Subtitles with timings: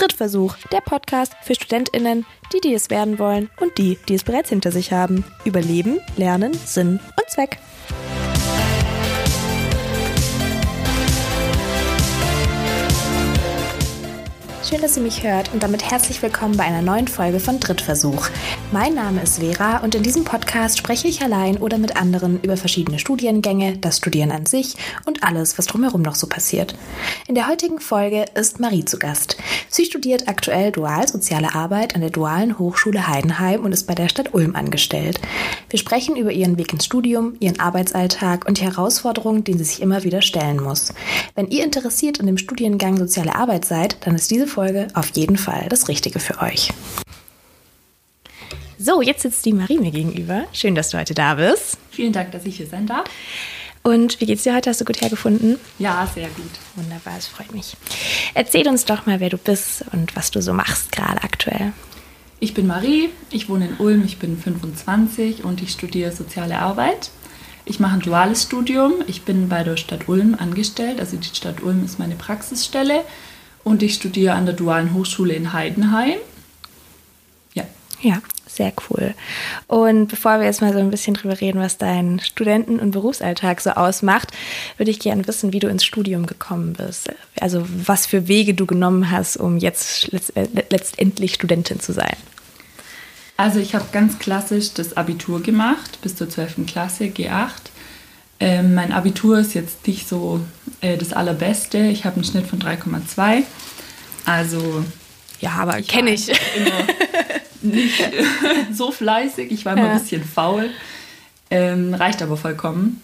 [0.00, 4.48] Drittversuch, der Podcast für StudentInnen, die, die es werden wollen und die, die es bereits
[4.48, 5.24] hinter sich haben.
[5.44, 7.58] Über Leben, Lernen, Sinn und Zweck.
[14.70, 18.28] Schön, dass ihr mich hört und damit herzlich willkommen bei einer neuen Folge von Drittversuch.
[18.70, 22.56] Mein Name ist Vera und in diesem Podcast spreche ich allein oder mit anderen über
[22.56, 26.76] verschiedene Studiengänge, das Studieren an sich und alles, was drumherum noch so passiert.
[27.26, 29.38] In der heutigen Folge ist Marie zu Gast.
[29.68, 34.08] Sie studiert aktuell Dual Soziale Arbeit an der Dualen Hochschule Heidenheim und ist bei der
[34.08, 35.18] Stadt Ulm angestellt.
[35.68, 39.82] Wir sprechen über ihren Weg ins Studium, ihren Arbeitsalltag und die Herausforderungen, denen sie sich
[39.82, 40.92] immer wieder stellen muss.
[41.34, 45.16] Wenn ihr interessiert an dem Studiengang Soziale Arbeit seid, dann ist diese Folge Folge auf
[45.16, 46.70] jeden Fall das Richtige für euch.
[48.78, 50.44] So, jetzt sitzt die Marie mir gegenüber.
[50.52, 51.78] Schön, dass du heute da bist.
[51.90, 53.04] Vielen Dank, dass ich hier sein darf.
[53.82, 54.68] Und wie geht's dir heute?
[54.68, 55.58] Hast du gut hergefunden?
[55.78, 56.50] Ja, sehr gut.
[56.74, 57.74] Wunderbar, es freut mich.
[58.34, 61.72] Erzähl uns doch mal, wer du bist und was du so machst gerade aktuell.
[62.38, 67.10] Ich bin Marie, ich wohne in Ulm, ich bin 25 und ich studiere soziale Arbeit.
[67.64, 68.96] Ich mache ein duales Studium.
[69.06, 71.00] Ich bin bei der Stadt Ulm angestellt.
[71.00, 73.04] Also die Stadt Ulm ist meine Praxisstelle
[73.64, 76.18] und ich studiere an der Dualen Hochschule in Heidenheim.
[77.54, 77.64] Ja.
[78.02, 79.14] Ja, sehr cool.
[79.68, 83.60] Und bevor wir jetzt mal so ein bisschen drüber reden, was dein Studenten- und Berufsalltag
[83.60, 84.32] so ausmacht,
[84.76, 87.10] würde ich gerne wissen, wie du ins Studium gekommen bist.
[87.40, 92.16] Also was für Wege du genommen hast, um jetzt äh, letztendlich Studentin zu sein.
[93.36, 96.66] Also ich habe ganz klassisch das Abitur gemacht bis zur 12.
[96.66, 97.69] Klasse, G8.
[98.40, 100.40] Ähm, mein Abitur ist jetzt nicht so
[100.80, 101.78] äh, das allerbeste.
[101.78, 103.42] Ich habe einen Schnitt von 3,2.
[104.24, 104.84] Also.
[105.40, 106.28] Ja, aber kenne ich.
[106.28, 106.86] Immer
[107.62, 108.02] nicht
[108.72, 109.52] so fleißig.
[109.52, 109.92] Ich war immer ja.
[109.92, 110.70] ein bisschen faul.
[111.50, 113.00] Ähm, reicht aber vollkommen.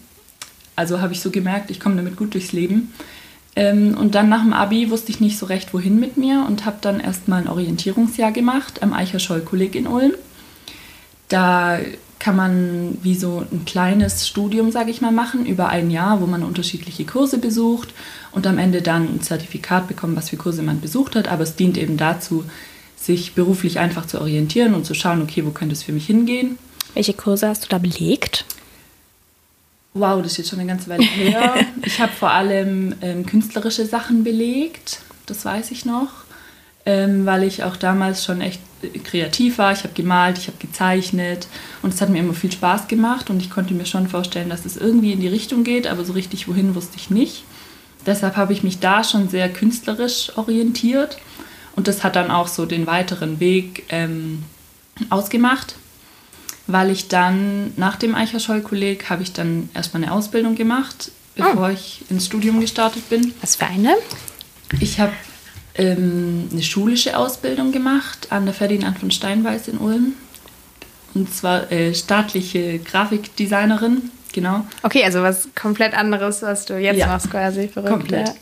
[0.75, 2.93] Also habe ich so gemerkt, ich komme damit gut durchs Leben.
[3.55, 6.65] Ähm, und dann nach dem Abi wusste ich nicht so recht, wohin mit mir und
[6.65, 10.13] habe dann erstmal ein Orientierungsjahr gemacht am Eicherscholl-Kolleg in Ulm.
[11.29, 11.79] Da
[12.19, 16.25] kann man wie so ein kleines Studium, sage ich mal, machen über ein Jahr, wo
[16.25, 17.93] man unterschiedliche Kurse besucht
[18.31, 21.27] und am Ende dann ein Zertifikat bekommt, was für Kurse man besucht hat.
[21.27, 22.43] Aber es dient eben dazu,
[22.95, 26.57] sich beruflich einfach zu orientieren und zu schauen, okay, wo könnte es für mich hingehen.
[26.93, 28.45] Welche Kurse hast du da belegt?
[29.93, 31.55] Wow, das ist jetzt schon eine ganze Weile her.
[31.83, 36.09] ich habe vor allem ähm, künstlerische Sachen belegt, das weiß ich noch,
[36.87, 38.61] ähm, weil ich auch damals schon echt
[39.03, 39.73] kreativ war.
[39.73, 41.47] Ich habe gemalt, ich habe gezeichnet
[41.81, 44.65] und es hat mir immer viel Spaß gemacht und ich konnte mir schon vorstellen, dass
[44.65, 47.43] es irgendwie in die Richtung geht, aber so richtig wohin wusste ich nicht.
[48.05, 51.17] Deshalb habe ich mich da schon sehr künstlerisch orientiert
[51.75, 54.43] und das hat dann auch so den weiteren Weg ähm,
[55.09, 55.75] ausgemacht,
[56.67, 61.73] weil ich dann nach dem Eicherscholl-Kolleg habe ich dann erstmal eine Ausbildung gemacht, bevor oh.
[61.73, 63.33] ich ins Studium gestartet bin.
[63.41, 63.93] Was für eine?
[64.79, 65.11] Ich habe
[65.77, 70.13] ähm, eine schulische Ausbildung gemacht an der Ferdinand von Steinweiß in Ulm.
[71.13, 74.65] Und zwar äh, staatliche Grafikdesignerin, genau.
[74.83, 77.07] Okay, also was komplett anderes, was du jetzt ja.
[77.07, 77.67] machst, quasi.
[77.67, 78.33] Verrückt, komplett.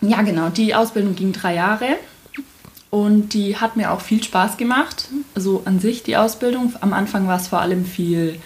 [0.00, 0.08] Ja.
[0.08, 0.48] ja, genau.
[0.48, 1.96] Die Ausbildung ging drei Jahre.
[2.90, 5.08] Und die hat mir auch viel Spaß gemacht.
[5.34, 6.74] Also an sich die Ausbildung.
[6.80, 8.40] Am Anfang war es vor allem viel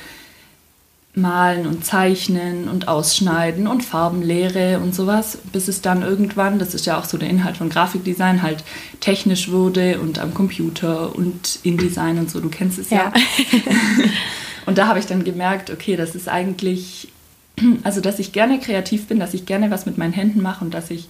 [1.14, 6.86] Malen und Zeichnen und Ausschneiden und Farbenlehre und sowas, bis es dann irgendwann, das ist
[6.86, 8.64] ja auch so der Inhalt von Grafikdesign, halt
[9.00, 13.12] technisch wurde und am Computer und InDesign und so, du kennst es ja.
[13.52, 13.72] ja.
[14.66, 17.08] und da habe ich dann gemerkt, okay, das ist eigentlich,
[17.82, 20.72] also dass ich gerne kreativ bin, dass ich gerne was mit meinen Händen mache und
[20.72, 21.08] dass ich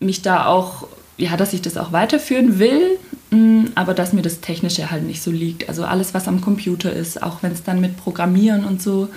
[0.00, 0.86] mich da auch
[1.18, 2.98] ja, dass ich das auch weiterführen will,
[3.30, 5.68] mm, aber dass mir das Technische halt nicht so liegt.
[5.68, 9.08] Also alles, was am Computer ist, auch wenn es dann mit Programmieren und so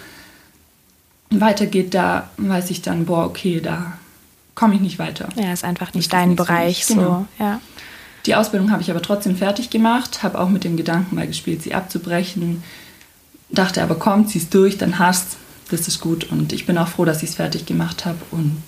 [1.30, 3.94] weitergeht, da weiß ich dann, boah, okay, da
[4.56, 5.30] komme ich nicht weiter.
[5.36, 6.96] Ja, ist einfach nicht dein nicht Bereich so.
[6.96, 7.26] Genau.
[7.38, 7.62] Ja.
[8.26, 11.64] Die Ausbildung habe ich aber trotzdem fertig gemacht, habe auch mit dem Gedanken mal gespielt,
[11.64, 12.64] sie abzubrechen.
[13.50, 15.38] Dachte aber, komm, zieh's durch, dann hast,
[15.72, 16.30] das ist gut.
[16.32, 18.62] Und ich bin auch froh, dass ich es fertig gemacht habe und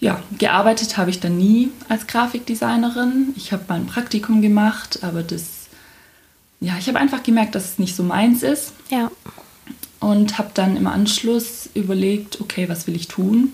[0.00, 3.34] ja, gearbeitet habe ich dann nie als Grafikdesignerin.
[3.36, 5.68] Ich habe mal ein Praktikum gemacht, aber das,
[6.60, 8.72] ja, ich habe einfach gemerkt, dass es nicht so meins ist.
[8.90, 9.10] Ja.
[10.00, 13.52] Und habe dann im Anschluss überlegt, okay, was will ich tun?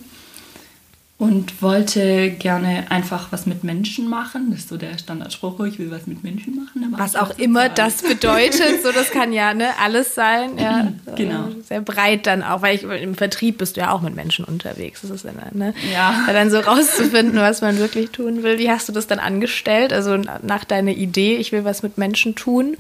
[1.19, 4.51] Und wollte gerne einfach was mit Menschen machen.
[4.51, 6.95] Das ist so der Standardspruch, ich will was mit Menschen machen.
[6.99, 10.59] was auch immer das bedeutet, so das kann ja ne, alles sein.
[10.59, 11.49] Ja, genau.
[11.67, 15.01] Sehr breit dann auch, weil ich, im Vertrieb bist du ja auch mit Menschen unterwegs.
[15.01, 15.73] Das ist dann, ne?
[15.91, 16.27] Ja.
[16.31, 18.59] Dann so rauszufinden, was man wirklich tun will.
[18.59, 19.95] Wie hast du das dann angestellt?
[19.95, 22.77] Also nach deiner Idee, ich will was mit Menschen tun.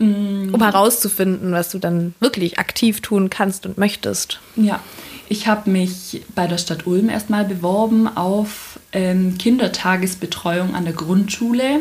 [0.00, 4.40] Um herauszufinden, was du dann wirklich aktiv tun kannst und möchtest.
[4.56, 4.80] Ja,
[5.28, 11.80] ich habe mich bei der Stadt Ulm erstmal beworben auf ähm, Kindertagesbetreuung an der Grundschule.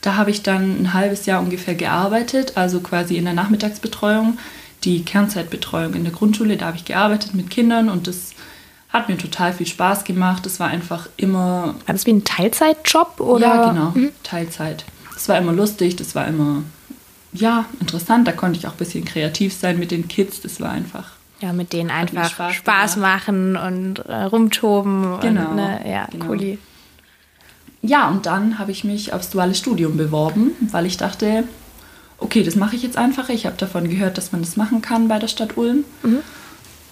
[0.00, 4.38] Da habe ich dann ein halbes Jahr ungefähr gearbeitet, also quasi in der Nachmittagsbetreuung,
[4.84, 6.56] die Kernzeitbetreuung in der Grundschule.
[6.56, 8.30] Da habe ich gearbeitet mit Kindern und das
[8.88, 10.46] hat mir total viel Spaß gemacht.
[10.46, 11.74] Das war einfach immer.
[11.86, 13.46] War das wie ein Teilzeitjob oder?
[13.46, 14.10] Ja, genau, mhm.
[14.22, 14.84] Teilzeit.
[15.12, 16.62] Das war immer lustig, das war immer
[17.32, 18.26] ja interessant.
[18.26, 20.40] Da konnte ich auch ein bisschen kreativ sein mit den Kids.
[20.40, 25.20] Das war einfach ja, mit denen einfach Spaß, Spaß machen und äh, rumtoben.
[25.20, 25.50] Genau.
[25.50, 26.26] Und, ne, ja, genau.
[26.26, 26.58] cooli.
[27.80, 31.44] Ja, und dann habe ich mich aufs duale Studium beworben, weil ich dachte,
[32.18, 33.28] okay, das mache ich jetzt einfach.
[33.28, 35.84] Ich habe davon gehört, dass man das machen kann bei der Stadt Ulm.
[36.02, 36.18] Mhm.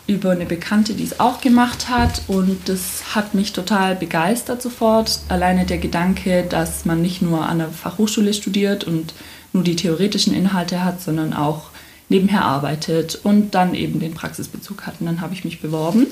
[0.06, 2.22] Über eine Bekannte, die es auch gemacht hat.
[2.28, 5.18] Und das hat mich total begeistert sofort.
[5.28, 9.12] Alleine der Gedanke, dass man nicht nur an der Fachhochschule studiert und
[9.56, 11.70] nur die theoretischen Inhalte hat, sondern auch
[12.08, 15.00] nebenher arbeitet und dann eben den Praxisbezug hat.
[15.00, 16.06] Und dann habe ich mich beworben.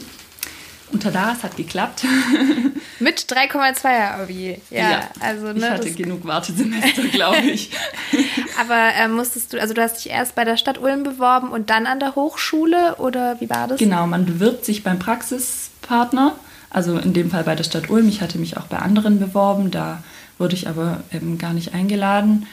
[0.93, 2.05] Und tada, es hat geklappt.
[3.01, 4.61] Mit 3,2er Abi.
[4.71, 7.71] Ja, ja, also ne, ich hatte genug Wartesemester, glaube ich.
[8.61, 11.71] Aber äh, musstest du, also du hast dich erst bei der Stadt Ulm beworben und
[11.71, 13.79] dann an der Hochschule oder wie war das?
[13.79, 16.37] Genau, man bewirbt sich beim Praxispartner,
[16.71, 18.09] also in dem Fall bei der Stadt Ulm.
[18.09, 20.03] Ich hatte mich auch bei anderen beworben, da
[20.39, 22.47] wurde ich aber eben gar nicht eingeladen.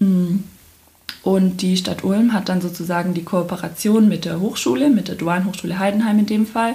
[0.00, 0.44] Hm.
[1.22, 5.44] Und die Stadt Ulm hat dann sozusagen die Kooperation mit der Hochschule, mit der Dualen
[5.44, 6.74] Hochschule Heidenheim in dem Fall.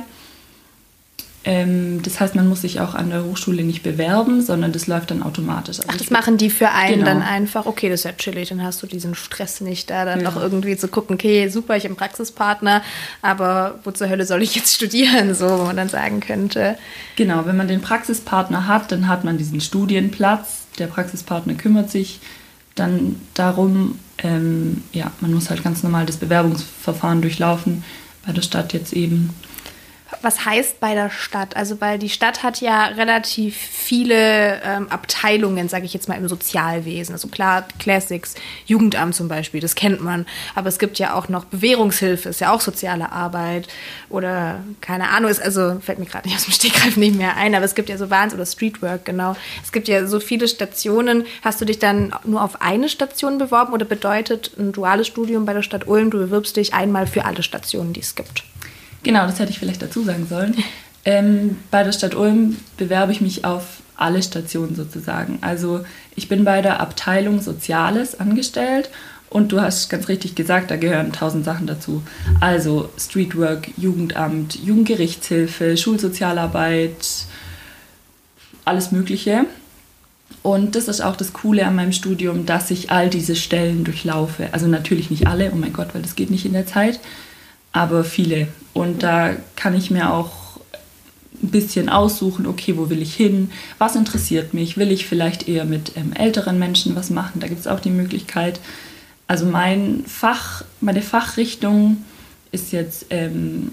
[1.47, 5.11] Ähm, das heißt, man muss sich auch an der Hochschule nicht bewerben, sondern das läuft
[5.11, 5.77] dann automatisch.
[5.77, 7.05] Also Ach, das machen die für einen genau.
[7.05, 7.67] dann einfach.
[7.67, 10.25] Okay, das ist ja chillig, dann hast du diesen Stress nicht da, dann ja.
[10.25, 12.81] noch irgendwie zu gucken, okay, super, ich einen Praxispartner,
[13.21, 16.77] aber wo zur Hölle soll ich jetzt studieren, so, wo man dann sagen könnte.
[17.15, 20.65] Genau, wenn man den Praxispartner hat, dann hat man diesen Studienplatz.
[20.79, 22.21] Der Praxispartner kümmert sich
[22.75, 27.83] dann darum, ähm, ja, man muss halt ganz normal das Bewerbungsverfahren durchlaufen,
[28.25, 29.31] bei der Stadt jetzt eben
[30.21, 31.55] was heißt bei der Stadt?
[31.55, 36.27] Also, weil die Stadt hat ja relativ viele ähm, Abteilungen, sage ich jetzt mal, im
[36.27, 37.13] Sozialwesen.
[37.13, 38.35] Also klar, Classics,
[38.65, 40.25] Jugendamt zum Beispiel, das kennt man.
[40.55, 43.67] Aber es gibt ja auch noch Bewährungshilfe, ist ja auch soziale Arbeit.
[44.09, 47.55] Oder keine Ahnung, ist also, fällt mir gerade nicht aus dem Stegreif nicht mehr ein,
[47.55, 49.35] aber es gibt ja so Wahns oder Streetwork, genau.
[49.63, 51.25] Es gibt ja so viele Stationen.
[51.41, 55.53] Hast du dich dann nur auf eine Station beworben oder bedeutet ein duales Studium bei
[55.53, 58.43] der Stadt Ulm, du bewirbst dich einmal für alle Stationen, die es gibt?
[59.05, 60.55] Genau, das hätte ich vielleicht dazu sagen sollen.
[61.07, 65.37] Ähm, bei der Stadt Ulm bewerbe ich mich auf alle Stationen sozusagen.
[65.41, 65.85] Also
[66.15, 68.89] ich bin bei der Abteilung Soziales angestellt
[69.29, 72.01] und du hast ganz richtig gesagt, da gehören tausend Sachen dazu.
[72.39, 77.05] Also Streetwork, Jugendamt, Jugendgerichtshilfe, Schulsozialarbeit,
[78.65, 79.45] alles Mögliche.
[80.41, 84.49] Und das ist auch das Coole an meinem Studium, dass ich all diese Stellen durchlaufe.
[84.53, 86.99] Also natürlich nicht alle, oh mein Gott, weil das geht nicht in der Zeit
[87.75, 88.47] aber viele.
[88.73, 90.31] Und da kann ich mir auch
[91.43, 95.65] ein bisschen aussuchen, okay, wo will ich hin, was interessiert mich, will ich vielleicht eher
[95.65, 98.61] mit ähm, älteren Menschen was machen, da gibt es auch die Möglichkeit.
[99.27, 102.05] Also mein Fach, meine Fachrichtung
[102.53, 103.71] ist jetzt ähm,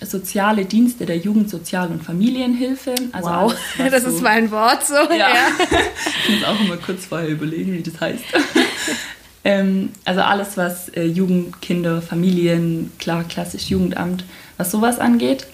[0.00, 2.94] soziale Dienste der Jugend-, Sozial- und Familienhilfe.
[3.12, 4.94] Also wow, alles, das so, ist mein Wort so.
[4.94, 5.10] Ja.
[5.10, 5.48] ja.
[6.26, 8.24] ich muss auch immer kurz vorher überlegen, wie das heißt.
[9.46, 14.24] Ähm, also alles, was äh, Jugend, Kinder, Familien, klar, klassisch Jugendamt,
[14.56, 15.46] was sowas angeht.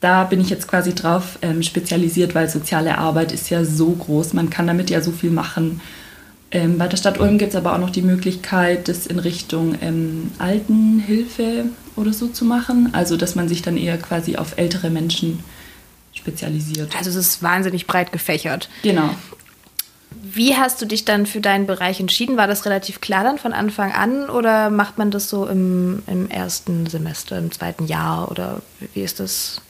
[0.00, 4.34] Da bin ich jetzt quasi drauf ähm, spezialisiert, weil soziale Arbeit ist ja so groß.
[4.34, 5.80] Man kann damit ja so viel machen.
[6.50, 9.76] Ähm, bei der Stadt Ulm gibt es aber auch noch die Möglichkeit, das in Richtung
[9.80, 11.64] ähm, Altenhilfe
[11.96, 12.90] oder so zu machen.
[12.92, 15.42] Also, dass man sich dann eher quasi auf ältere Menschen
[16.12, 16.94] spezialisiert.
[16.98, 18.68] Also, es ist wahnsinnig breit gefächert.
[18.82, 19.08] Genau.
[20.24, 22.36] Wie hast du dich dann für deinen Bereich entschieden?
[22.36, 26.30] War das relativ klar dann von Anfang an oder macht man das so im, im
[26.30, 28.62] ersten Semester, im zweiten Jahr oder
[28.94, 29.60] wie ist das?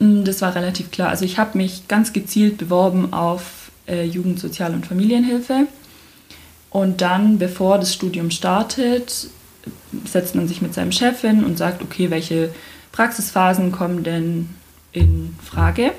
[0.00, 1.10] Mm, das war relativ klar.
[1.10, 5.68] Also ich habe mich ganz gezielt beworben auf äh, Jugend-, Sozial- und Familienhilfe.
[6.70, 9.28] Und dann, bevor das Studium startet,
[10.06, 12.52] setzt man sich mit seinem Chef hin und sagt, okay, welche
[12.90, 14.48] Praxisphasen kommen denn
[14.90, 15.92] in Frage?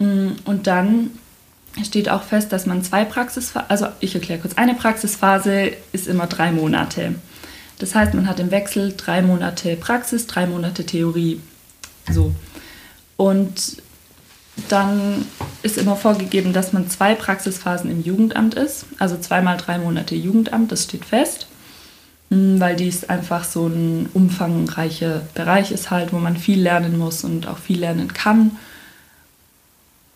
[0.00, 1.12] Mm, und dann
[1.84, 6.26] steht auch fest, dass man zwei Praxisphasen, also ich erkläre kurz, eine Praxisphase ist immer
[6.26, 7.14] drei Monate.
[7.78, 11.40] Das heißt, man hat im Wechsel drei Monate Praxis, drei Monate Theorie.
[12.10, 12.34] So.
[13.16, 13.82] Und
[14.68, 15.24] dann
[15.62, 18.84] ist immer vorgegeben, dass man zwei Praxisphasen im Jugendamt ist.
[18.98, 21.46] Also zweimal drei Monate Jugendamt, das steht fest.
[22.30, 27.24] Hm, weil dies einfach so ein umfangreicher Bereich ist halt, wo man viel lernen muss
[27.24, 28.58] und auch viel lernen kann.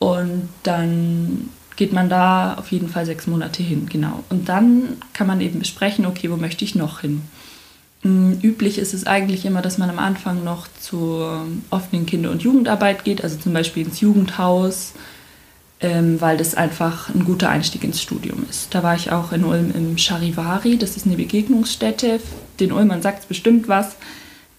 [0.05, 4.23] Und dann geht man da auf jeden Fall sechs Monate hin, genau.
[4.29, 7.23] Und dann kann man eben besprechen, okay, wo möchte ich noch hin?
[8.03, 12.43] Mm, üblich ist es eigentlich immer, dass man am Anfang noch zur offenen Kinder- und
[12.43, 14.93] Jugendarbeit geht, also zum Beispiel ins Jugendhaus,
[15.81, 18.75] ähm, weil das einfach ein guter Einstieg ins Studium ist.
[18.75, 22.21] Da war ich auch in Ulm im Charivari, das ist eine Begegnungsstätte.
[22.61, 23.97] Den Ulmern sagt es bestimmt was.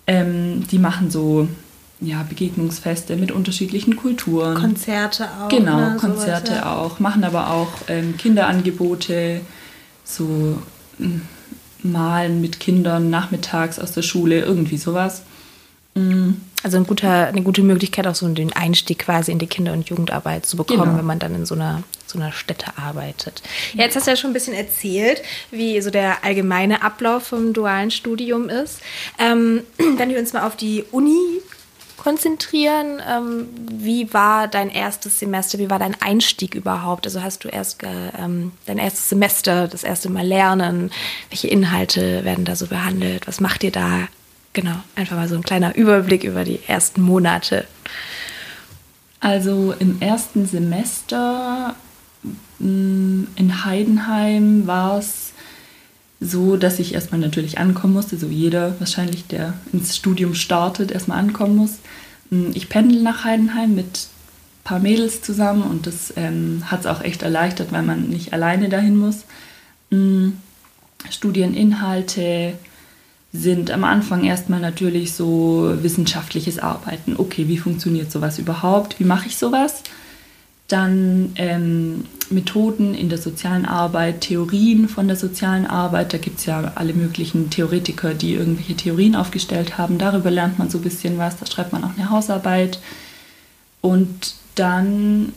[0.07, 1.47] Ähm, die machen so
[2.05, 4.55] ja, Begegnungsfeste mit unterschiedlichen Kulturen.
[4.55, 5.49] Konzerte auch.
[5.49, 6.75] Genau, ne, Konzerte sowas, ja.
[6.75, 6.99] auch.
[6.99, 9.41] Machen aber auch ähm, Kinderangebote,
[10.03, 10.59] so
[10.99, 11.21] ähm,
[11.83, 15.23] Malen mit Kindern nachmittags aus der Schule, irgendwie sowas.
[15.95, 16.41] Mhm.
[16.63, 19.87] Also ein guter, eine gute Möglichkeit, auch so den Einstieg quasi in die Kinder- und
[19.87, 20.97] Jugendarbeit zu bekommen, genau.
[20.97, 23.43] wenn man dann in so einer, so einer Stätte arbeitet.
[23.75, 25.21] Ja, jetzt hast du ja schon ein bisschen erzählt,
[25.51, 28.79] wie so der allgemeine Ablauf vom dualen Studium ist.
[29.19, 29.61] Ähm,
[29.97, 31.19] wenn wir uns mal auf die Uni
[32.05, 33.01] konzentrieren.
[33.09, 35.57] Ähm, wie war dein erstes Semester?
[35.57, 37.07] Wie war dein Einstieg überhaupt?
[37.07, 40.91] Also hast du erst ähm, dein erstes Semester, das erste Mal lernen?
[41.31, 43.27] Welche Inhalte werden da so behandelt?
[43.27, 44.07] Was macht ihr da?
[44.53, 47.65] Genau, einfach mal so ein kleiner Überblick über die ersten Monate.
[49.19, 51.73] Also im ersten Semester
[52.59, 55.24] mm, in Heidenheim war es
[56.19, 60.91] so, dass ich erstmal natürlich ankommen musste, so wie jeder wahrscheinlich, der ins Studium startet,
[60.91, 61.79] erstmal ankommen muss.
[62.29, 66.85] Mm, ich pendel nach Heidenheim mit ein paar Mädels zusammen und das ähm, hat es
[66.85, 69.25] auch echt erleichtert, weil man nicht alleine dahin muss.
[69.89, 70.29] Mm,
[71.09, 72.53] Studieninhalte
[73.31, 77.15] sind am Anfang erstmal natürlich so wissenschaftliches Arbeiten.
[77.17, 78.99] Okay, wie funktioniert sowas überhaupt?
[78.99, 79.83] Wie mache ich sowas?
[80.67, 86.13] Dann ähm, Methoden in der sozialen Arbeit, Theorien von der sozialen Arbeit.
[86.13, 89.97] Da gibt es ja alle möglichen Theoretiker, die irgendwelche Theorien aufgestellt haben.
[89.97, 91.37] Darüber lernt man so ein bisschen was.
[91.37, 92.79] Da schreibt man auch eine Hausarbeit.
[93.81, 95.33] Und dann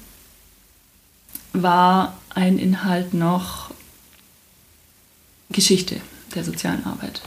[1.53, 3.71] war ein Inhalt noch
[5.51, 6.01] Geschichte
[6.35, 7.23] der sozialen Arbeit.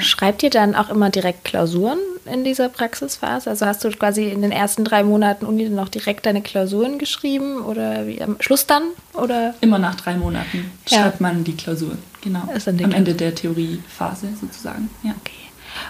[0.00, 1.98] Schreibt ihr dann auch immer direkt Klausuren
[2.32, 3.50] in dieser Praxisphase?
[3.50, 6.98] Also hast du quasi in den ersten drei Monaten Uni dann auch direkt deine Klausuren
[6.98, 8.82] geschrieben oder wie am Schluss dann?
[9.14, 9.54] Oder?
[9.60, 10.98] Immer nach drei Monaten ja.
[10.98, 12.42] schreibt man die Klausuren, genau.
[12.66, 14.90] Am Ende der Theoriephase sozusagen.
[15.02, 15.14] Ja.
[15.20, 15.32] Okay.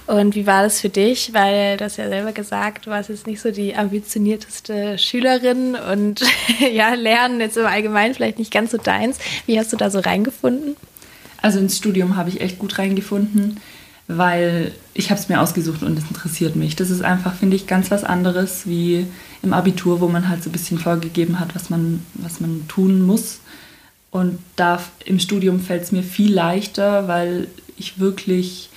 [0.07, 1.33] Und wie war das für dich?
[1.33, 6.23] Weil du hast ja selber gesagt, du warst jetzt nicht so die ambitionierteste Schülerin und
[6.73, 9.19] ja, Lernen jetzt im Allgemeinen vielleicht nicht ganz so deins.
[9.47, 10.77] Wie hast du da so reingefunden?
[11.43, 13.61] Also ins Studium habe ich echt gut reingefunden
[14.13, 16.75] weil ich habe es mir ausgesucht und es interessiert mich.
[16.75, 19.07] Das ist einfach, finde ich, ganz was anderes wie
[19.41, 23.03] im Abitur, wo man halt so ein bisschen vorgegeben hat, was man, was man tun
[23.03, 23.39] muss.
[24.11, 28.71] Und da im Studium fällt es mir viel leichter, weil ich wirklich,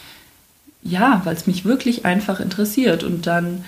[0.83, 3.03] ja, weil es mich wirklich einfach interessiert.
[3.03, 3.65] Und dann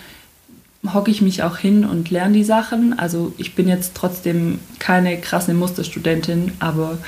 [0.93, 2.97] hocke ich mich auch hin und lerne die Sachen.
[2.99, 6.99] Also ich bin jetzt trotzdem keine krasse Musterstudentin, aber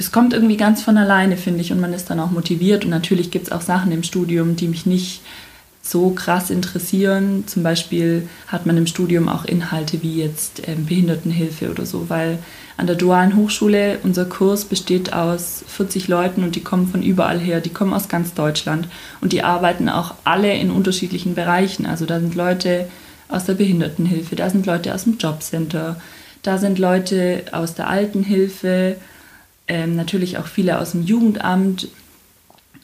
[0.00, 2.84] es kommt irgendwie ganz von alleine, finde ich, und man ist dann auch motiviert.
[2.84, 5.20] Und natürlich gibt es auch Sachen im Studium, die mich nicht
[5.82, 7.44] so krass interessieren.
[7.46, 12.38] Zum Beispiel hat man im Studium auch Inhalte wie jetzt ähm, Behindertenhilfe oder so, weil
[12.78, 17.38] an der dualen Hochschule unser Kurs besteht aus 40 Leuten und die kommen von überall
[17.38, 18.88] her, die kommen aus ganz Deutschland
[19.20, 21.84] und die arbeiten auch alle in unterschiedlichen Bereichen.
[21.84, 22.88] Also da sind Leute
[23.28, 26.00] aus der Behindertenhilfe, da sind Leute aus dem Jobcenter,
[26.42, 28.96] da sind Leute aus der Altenhilfe,
[29.70, 31.88] ähm, natürlich auch viele aus dem Jugendamt.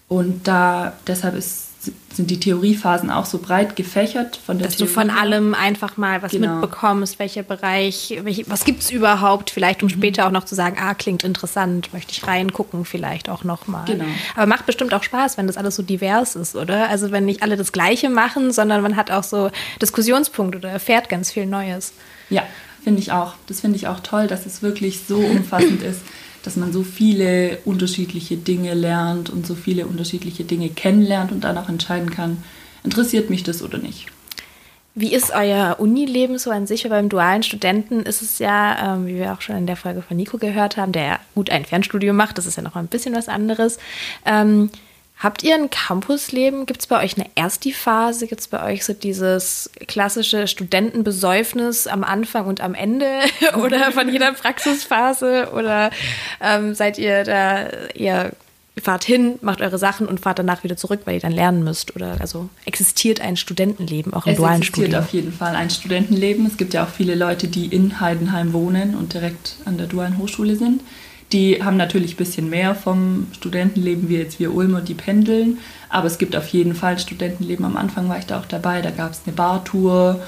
[0.09, 1.65] Und da deshalb ist,
[2.15, 4.93] sind die Theoriephasen auch so breit gefächert von der Dass Theorie.
[4.93, 6.61] du von allem einfach mal was genau.
[6.61, 9.95] mitbekommst, welcher Bereich, welche, was gibt es überhaupt, vielleicht um mhm.
[9.95, 13.85] später auch noch zu sagen, ah, klingt interessant, möchte ich reingucken, vielleicht auch nochmal.
[13.87, 14.05] Genau.
[14.37, 16.89] Aber macht bestimmt auch Spaß, wenn das alles so divers ist, oder?
[16.89, 19.51] Also wenn nicht alle das Gleiche machen, sondern man hat auch so
[19.83, 21.95] Diskussionspunkte oder erfährt ganz viel Neues.
[22.31, 22.45] Ja,
[22.85, 23.35] finde ich auch.
[23.49, 26.03] Das finde ich auch toll, dass es wirklich so umfassend ist
[26.47, 31.59] dass man so viele unterschiedliche Dinge lernt und so viele unterschiedliche Dinge kennenlernt und dann
[31.59, 32.43] auch entscheiden kann,
[32.85, 34.07] interessiert mich das oder nicht.
[34.95, 36.85] Wie ist euer Unileben so an sich?
[36.85, 40.03] Weil beim dualen Studenten ist es ja, ähm, wie wir auch schon in der Folge
[40.03, 42.87] von Nico gehört haben, der ja gut ein Fernstudium macht, das ist ja noch ein
[42.87, 43.79] bisschen was anderes.
[44.25, 44.71] Ähm,
[45.19, 46.67] Habt ihr ein Campusleben?
[46.67, 48.27] Gibt es bei euch eine Ersti-Phase?
[48.27, 53.21] Gibt es bei euch so dieses klassische Studentenbesäufnis am Anfang und am Ende
[53.65, 55.53] oder von jeder Praxisphase?
[55.55, 55.91] Oder
[56.43, 58.33] ähm, seid ihr da ihr
[58.83, 61.97] fahrt hin, macht eure Sachen und fahrt danach wieder zurück, weil ihr dann lernen müsst?
[61.97, 64.91] Oder also existiert ein Studentenleben auch im es dualen Studium?
[64.91, 66.47] Es existiert auf jeden Fall ein Studentenleben.
[66.47, 70.19] Es gibt ja auch viele Leute, die in Heidenheim wohnen und direkt an der dualen
[70.19, 70.83] Hochschule sind.
[71.33, 75.59] Die haben natürlich ein bisschen mehr vom Studentenleben wie jetzt wir Ulmer, die pendeln.
[75.89, 77.65] Aber es gibt auf jeden Fall Studentenleben.
[77.65, 78.81] Am Anfang war ich da auch dabei.
[78.81, 80.23] Da gab es eine Bartour.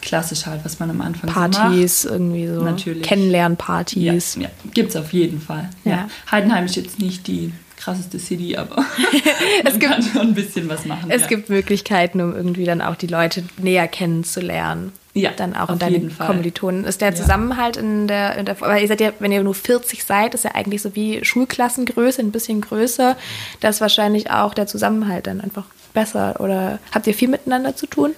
[0.00, 2.18] Klassisch halt, was man am Anfang Partys, so macht.
[2.18, 2.62] irgendwie so.
[2.62, 3.02] Natürlich.
[3.02, 4.36] Kennenlernpartys.
[4.36, 4.48] Ja, ja.
[4.72, 5.68] gibt es auf jeden Fall.
[5.84, 5.90] Ja.
[5.90, 6.08] ja.
[6.30, 8.84] Heidenheim ist jetzt nicht die krasseste City, aber
[9.64, 11.10] es gibt, schon ein bisschen was machen.
[11.10, 11.26] Es ja.
[11.28, 14.92] gibt Möglichkeiten, um irgendwie dann auch die Leute näher kennenzulernen.
[15.12, 16.84] Ja, dann auch in deinen Kommilitonen.
[16.84, 17.82] Ist der Zusammenhalt ja.
[17.82, 20.54] in der, in der, weil ihr seid ja, wenn ihr nur 40 seid, ist ja
[20.54, 23.16] eigentlich so wie Schulklassengröße, ein bisschen größer.
[23.58, 26.40] Da ist wahrscheinlich auch der Zusammenhalt dann einfach besser.
[26.40, 28.12] Oder habt ihr viel miteinander zu tun?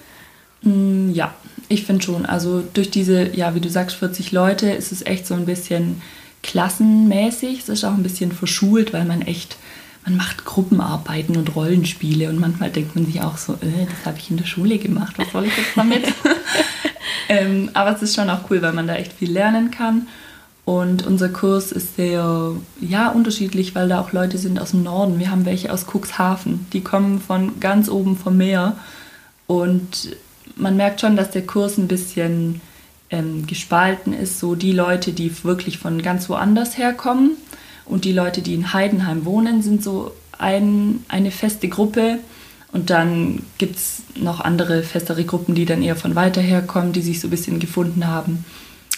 [0.63, 1.35] Mm, ja,
[1.69, 2.27] ich finde schon.
[2.27, 6.03] Also durch diese, ja, wie du sagst, 40 Leute ist es echt so ein bisschen
[6.43, 7.61] klassenmäßig.
[7.61, 9.57] Es ist auch ein bisschen verschult, weil man echt
[10.05, 14.19] man macht Gruppenarbeiten und Rollenspiele und manchmal denkt man sich auch so, äh, das habe
[14.19, 16.05] ich in der Schule gemacht, was soll ich jetzt damit?
[17.29, 20.09] ähm, aber es ist schon auch cool, weil man da echt viel lernen kann.
[20.65, 25.19] Und unser Kurs ist sehr ja, unterschiedlich, weil da auch Leute sind aus dem Norden.
[25.19, 28.77] Wir haben welche aus Cuxhaven, die kommen von ganz oben vom Meer.
[29.49, 30.17] Und
[30.55, 32.61] man merkt schon, dass der Kurs ein bisschen
[33.11, 34.39] ähm, gespalten ist.
[34.39, 37.33] So die Leute, die wirklich von ganz woanders herkommen
[37.93, 42.19] und die Leute, die in Heidenheim wohnen, sind so ein, eine feste Gruppe.
[42.73, 46.93] Und dann gibt es noch andere festere Gruppen, die dann eher von weiter her kommen,
[46.93, 48.47] die sich so ein bisschen gefunden haben.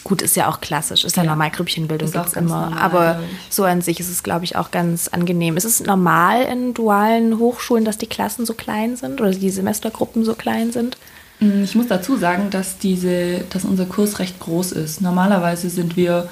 [0.04, 2.66] Gut, ist ja auch klassisch, ist ja, ja normal, Grüppchenbildung gibt es immer.
[2.66, 5.56] Normal, aber so an sich ist es, glaube ich, auch ganz angenehm.
[5.56, 10.24] Ist es normal in dualen Hochschulen, dass die Klassen so klein sind oder die Semestergruppen
[10.24, 10.98] so klein sind?
[11.40, 15.00] Mm, ich muss dazu sagen, dass, diese, dass unser Kurs recht groß ist.
[15.00, 16.28] Normalerweise sind wir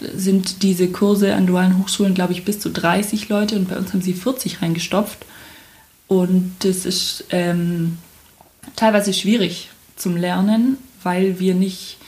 [0.00, 3.92] sind diese Kurse an dualen Hochschulen, glaube ich, bis zu 30 Leute und bei uns
[3.92, 5.24] haben sie 40 reingestopft.
[6.06, 7.98] Und das ist ähm,
[8.76, 11.98] teilweise schwierig zum Lernen, weil wir nicht,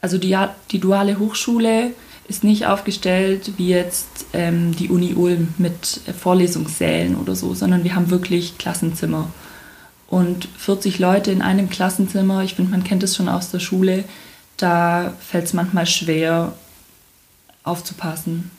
[0.00, 0.36] also die,
[0.70, 1.92] die duale Hochschule
[2.28, 7.94] ist nicht aufgestellt wie jetzt ähm, die Uni Ulm mit Vorlesungssälen oder so, sondern wir
[7.94, 9.30] haben wirklich Klassenzimmer.
[10.08, 14.04] Und 40 Leute in einem Klassenzimmer, ich finde, man kennt es schon aus der Schule,
[14.56, 16.52] da fällt es manchmal schwer,
[17.64, 18.50] aufzupassen.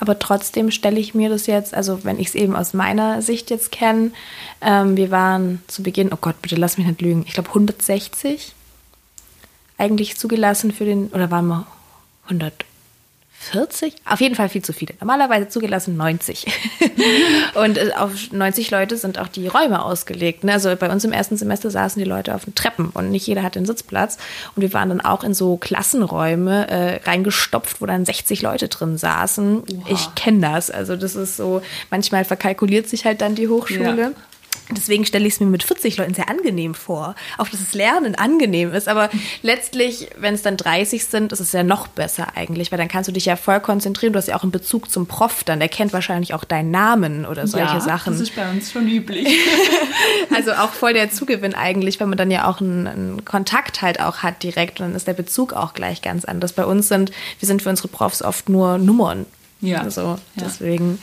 [0.00, 3.50] Aber trotzdem stelle ich mir das jetzt, also wenn ich es eben aus meiner Sicht
[3.50, 4.12] jetzt kenne,
[4.60, 8.54] ähm, wir waren zu Beginn, oh Gott, bitte lass mich nicht lügen, ich glaube 160
[9.76, 11.66] eigentlich zugelassen für den, oder waren wir
[12.24, 12.64] 100?
[13.40, 13.94] 40?
[14.04, 14.94] Auf jeden Fall viel zu viele.
[15.00, 16.46] Normalerweise zugelassen 90.
[17.54, 20.44] und äh, auf 90 Leute sind auch die Räume ausgelegt.
[20.44, 20.52] Ne?
[20.52, 23.42] Also bei uns im ersten Semester saßen die Leute auf den Treppen und nicht jeder
[23.42, 24.18] hatte einen Sitzplatz.
[24.54, 28.98] Und wir waren dann auch in so Klassenräume äh, reingestopft, wo dann 60 Leute drin
[28.98, 29.60] saßen.
[29.60, 29.88] Oha.
[29.88, 30.70] Ich kenne das.
[30.70, 33.96] Also das ist so, manchmal verkalkuliert sich halt dann die Hochschule.
[33.98, 34.10] Ja.
[34.70, 37.14] Deswegen stelle ich es mir mit 40 Leuten sehr angenehm vor.
[37.38, 38.88] Auch dass das Lernen angenehm ist.
[38.88, 39.08] Aber
[39.42, 43.08] letztlich, wenn es dann 30 sind, ist es ja noch besser eigentlich, weil dann kannst
[43.08, 44.12] du dich ja voll konzentrieren.
[44.12, 45.58] Du hast ja auch einen Bezug zum Prof dann.
[45.58, 48.12] Der kennt wahrscheinlich auch deinen Namen oder solche ja, Sachen.
[48.12, 49.28] Das ist bei uns schon üblich.
[50.34, 54.00] also auch voll der Zugewinn eigentlich, weil man dann ja auch einen, einen, Kontakt halt
[54.00, 54.80] auch hat direkt.
[54.80, 56.52] Und dann ist der Bezug auch gleich ganz anders.
[56.52, 59.26] Bei uns sind, wir sind für unsere Profs oft nur Nummern.
[59.60, 59.82] Ja.
[59.82, 60.98] Also deswegen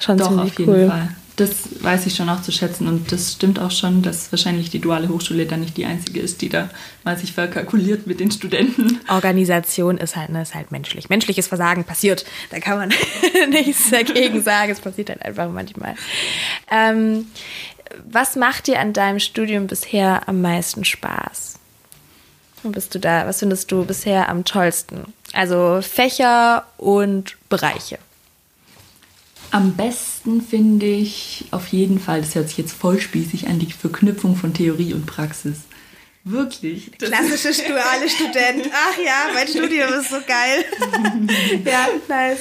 [0.00, 1.08] schon Doch, ziemlich auf jeden Fall
[1.40, 4.78] das weiß ich schon auch zu schätzen und das stimmt auch schon, dass wahrscheinlich die
[4.78, 6.68] duale Hochschule dann nicht die einzige ist, die da
[7.02, 9.00] mal sich verkalkuliert mit den Studenten.
[9.08, 11.08] Organisation ist halt, ne, ist halt menschlich.
[11.08, 12.26] Menschliches Versagen passiert.
[12.50, 12.92] Da kann man
[13.50, 14.70] nichts dagegen sagen.
[14.70, 15.94] Es passiert halt einfach manchmal.
[16.70, 17.26] Ähm,
[18.04, 21.58] was macht dir an deinem Studium bisher am meisten Spaß?
[22.64, 23.26] Bist du da?
[23.26, 25.14] Was findest du bisher am tollsten?
[25.32, 27.98] Also Fächer und Bereiche.
[29.52, 33.72] Am besten finde ich auf jeden Fall, das hört sich jetzt voll spießig an, die
[33.72, 35.62] Verknüpfung von Theorie und Praxis.
[36.24, 36.92] Wirklich.
[36.98, 38.70] Klassische duale Student.
[38.72, 40.64] Ach ja, mein Studium ist so geil.
[41.64, 42.40] ja, nice.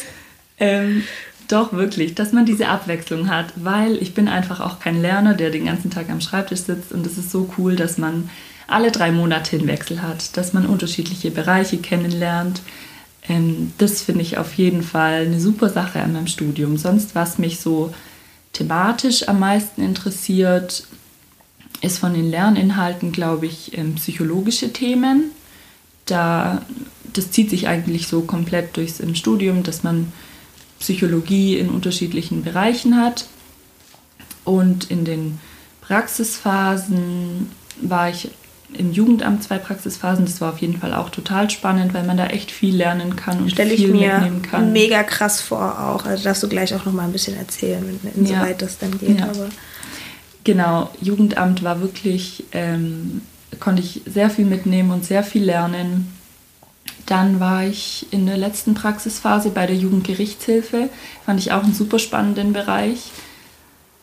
[0.60, 1.04] Ähm,
[1.48, 5.50] doch, wirklich, dass man diese Abwechslung hat, weil ich bin einfach auch kein Lerner, der
[5.50, 8.30] den ganzen Tag am Schreibtisch sitzt und es ist so cool, dass man
[8.68, 12.62] alle drei Monate einen Wechsel hat, dass man unterschiedliche Bereiche kennenlernt,
[13.30, 16.78] ähm, das finde ich auf jeden Fall eine super Sache an meinem Studium.
[16.78, 17.94] Sonst, was mich so
[18.52, 20.84] thematisch am meisten interessiert,
[21.82, 25.32] ist von den Lerninhalten, glaube ich, ähm, psychologische Themen.
[26.06, 26.66] Da,
[27.14, 30.12] das zieht sich eigentlich so komplett durchs im Studium, dass man
[30.80, 33.28] Psychologie in unterschiedlichen Bereichen hat.
[34.44, 35.40] Und in den
[35.82, 38.32] Praxisphasen war ich
[38.74, 40.26] im Jugendamt zwei Praxisphasen.
[40.26, 43.40] Das war auf jeden Fall auch total spannend, weil man da echt viel lernen kann
[43.40, 44.62] und Stell viel mitnehmen kann.
[44.62, 46.06] ich mir mega krass vor auch.
[46.06, 48.68] Also darfst du gleich auch noch mal ein bisschen erzählen, insoweit ja.
[48.68, 49.20] das dann geht.
[49.20, 49.26] Ja.
[49.26, 49.50] Aber
[50.44, 53.22] genau, Jugendamt war wirklich, ähm,
[53.60, 56.14] konnte ich sehr viel mitnehmen und sehr viel lernen.
[57.06, 60.90] Dann war ich in der letzten Praxisphase bei der Jugendgerichtshilfe.
[61.26, 63.12] Fand ich auch einen super spannenden Bereich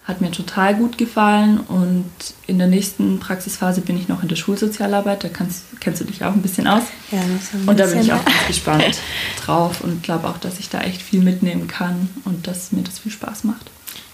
[0.07, 2.07] hat mir total gut gefallen und
[2.47, 6.23] in der nächsten Praxisphase bin ich noch in der Schulsozialarbeit, da kannst, kennst du dich
[6.25, 6.85] auch ein bisschen aus.
[7.11, 9.01] Ja, das ein und da bin ich auch ganz gespannt
[9.45, 13.01] drauf und glaube auch, dass ich da echt viel mitnehmen kann und dass mir das
[13.01, 13.71] viel Spaß macht.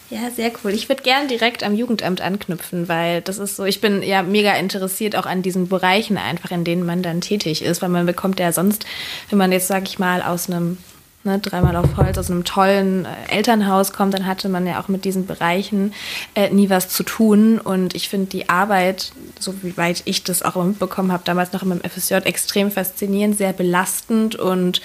[0.09, 0.73] Ja, sehr cool.
[0.73, 4.53] Ich würde gern direkt am Jugendamt anknüpfen, weil das ist so, ich bin ja mega
[4.55, 8.39] interessiert auch an diesen Bereichen einfach, in denen man dann tätig ist, weil man bekommt
[8.39, 8.85] ja sonst,
[9.31, 10.77] wenn man jetzt, sag ich mal, aus einem
[11.25, 14.89] ne, dreimal auf Holz aus einem tollen äh, Elternhaus kommt, dann hatte man ja auch
[14.89, 15.93] mit diesen Bereichen
[16.35, 17.59] äh, nie was zu tun.
[17.59, 21.63] Und ich finde die Arbeit, so wie weit ich das auch mitbekommen habe, damals noch
[21.63, 24.81] in meinem FSJ, extrem faszinierend, sehr belastend und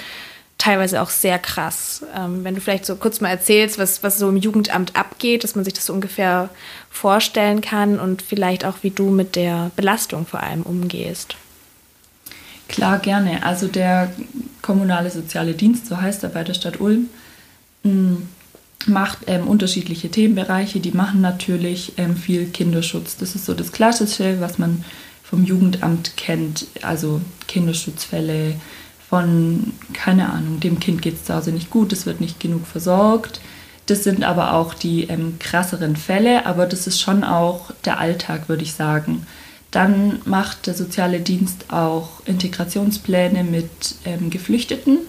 [0.58, 2.04] teilweise auch sehr krass.
[2.16, 5.56] Ähm, wenn du vielleicht so kurz mal erzählst, was, was so im Jugendamt abgeht, dass
[5.56, 6.50] man sich das so ungefähr
[6.90, 11.36] vorstellen kann und vielleicht auch, wie du mit der Belastung vor allem umgehst.
[12.68, 13.44] Klar, gerne.
[13.44, 14.12] Also der
[14.62, 17.10] kommunale soziale Dienst, so heißt er bei der Stadt Ulm,
[17.84, 18.16] mm,
[18.88, 20.80] macht ähm, unterschiedliche Themenbereiche.
[20.80, 23.18] Die machen natürlich ähm, viel Kinderschutz.
[23.18, 24.84] Das ist so das Klassische, was man
[25.24, 26.68] vom Jugendamt kennt.
[26.82, 28.56] Also Kinderschutzfälle,
[29.10, 32.68] von, keine Ahnung, dem Kind geht es zu Hause nicht gut, es wird nicht genug
[32.68, 33.40] versorgt.
[33.86, 38.50] Das sind aber auch die ähm, krasseren Fälle, aber das ist schon auch der Alltag,
[38.50, 39.26] würde ich sagen.
[39.72, 45.00] Dann macht der soziale Dienst auch Integrationspläne mit ähm, Geflüchteten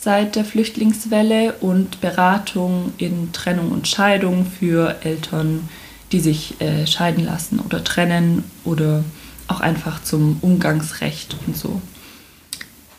[0.00, 5.68] seit der Flüchtlingswelle und Beratung in Trennung und Scheidung für Eltern,
[6.10, 9.04] die sich äh, scheiden lassen oder trennen oder
[9.46, 11.82] auch einfach zum Umgangsrecht und so.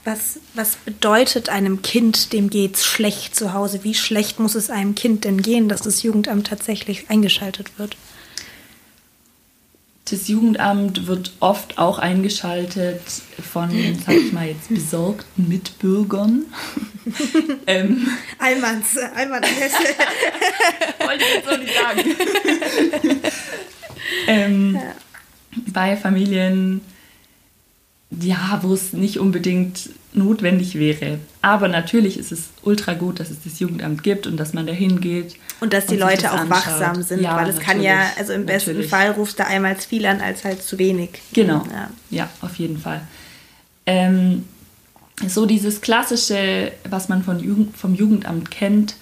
[0.03, 3.83] Was, was bedeutet einem Kind, dem geht's schlecht zu Hause?
[3.83, 7.95] Wie schlecht muss es einem Kind denn gehen, dass das Jugendamt tatsächlich eingeschaltet wird?
[10.11, 13.01] Das Jugendamt wird oft auch eingeschaltet
[13.53, 13.71] von,
[14.05, 16.47] sag ich mal jetzt, besorgten Mitbürgern.
[17.67, 18.05] ähm,
[18.37, 19.47] Allmanns, Allmanns
[20.99, 23.21] Wollte ich jetzt so nicht sagen.
[24.27, 24.95] ähm, ja.
[25.67, 26.81] Bei Familien,
[28.09, 31.19] ja, wo es nicht unbedingt notwendig wäre.
[31.41, 34.73] Aber natürlich ist es ultra gut, dass es das Jugendamt gibt und dass man da
[34.73, 35.35] hingeht.
[35.59, 36.49] Und dass die und Leute das auch anschaut.
[36.49, 38.89] wachsam sind, ja, weil es kann ja, also im besten natürlich.
[38.89, 41.21] Fall rufst du einmal zu viel an als halt zu wenig.
[41.33, 41.63] Genau.
[41.71, 43.01] Ja, ja auf jeden Fall.
[43.85, 44.45] Ähm,
[45.27, 48.95] so dieses klassische, was man von Jugend, vom Jugendamt kennt,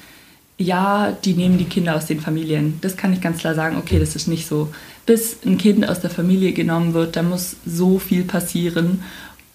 [0.57, 2.79] ja, die nehmen die Kinder aus den Familien.
[2.81, 4.69] Das kann ich ganz klar sagen, okay, das ist nicht so
[5.05, 9.01] bis ein Kind aus der Familie genommen wird, da muss so viel passieren.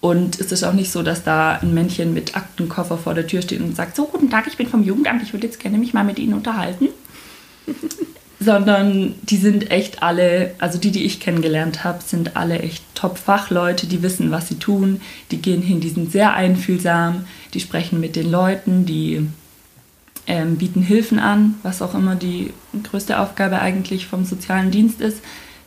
[0.05, 3.41] Und es ist auch nicht so, dass da ein Männchen mit Aktenkoffer vor der Tür
[3.41, 5.95] steht und sagt, so, guten Tag, ich bin vom Jugendamt, ich würde jetzt gerne mich
[5.95, 6.89] mal mit Ihnen unterhalten.
[8.39, 13.87] Sondern die sind echt alle, also die, die ich kennengelernt habe, sind alle echt Top-Fachleute,
[13.87, 18.15] die wissen, was sie tun, die gehen hin, die sind sehr einfühlsam, die sprechen mit
[18.15, 19.27] den Leuten, die
[20.27, 25.23] ähm, bieten Hilfen an, was auch immer die größte Aufgabe eigentlich vom sozialen Dienst ist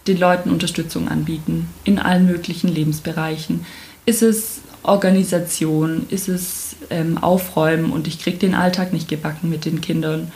[0.09, 3.65] den Leuten Unterstützung anbieten in allen möglichen Lebensbereichen.
[4.09, 9.67] Ist es Organisation, ist es ähm, Aufräumen und ich kriege den Alltag nicht gebacken mit
[9.67, 10.33] den Kindern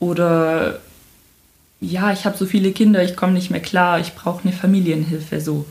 [0.00, 0.80] oder
[1.80, 5.40] ja, ich habe so viele Kinder, ich komme nicht mehr klar, ich brauche eine Familienhilfe
[5.40, 5.64] so.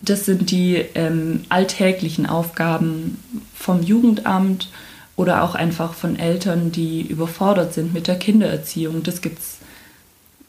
[0.00, 3.22] Das sind die ähm, alltäglichen Aufgaben
[3.54, 4.68] vom Jugendamt
[5.14, 9.04] oder auch einfach von Eltern, die überfordert sind mit der Kindererziehung.
[9.04, 9.58] Das gibt es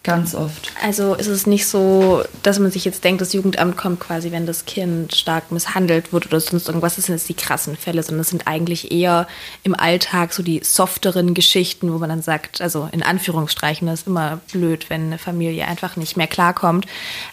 [0.06, 0.72] Ganz oft.
[0.84, 4.46] Also ist es nicht so, dass man sich jetzt denkt, das Jugendamt kommt quasi, wenn
[4.46, 6.96] das Kind stark misshandelt wird oder sonst irgendwas.
[6.96, 9.28] Das sind jetzt die krassen Fälle, sondern das sind eigentlich eher
[9.63, 14.08] im Alltag so die softeren Geschichten, wo man dann sagt, also in Anführungsstreichen, das ist
[14.08, 16.86] immer blöd, wenn eine Familie einfach nicht mehr klarkommt.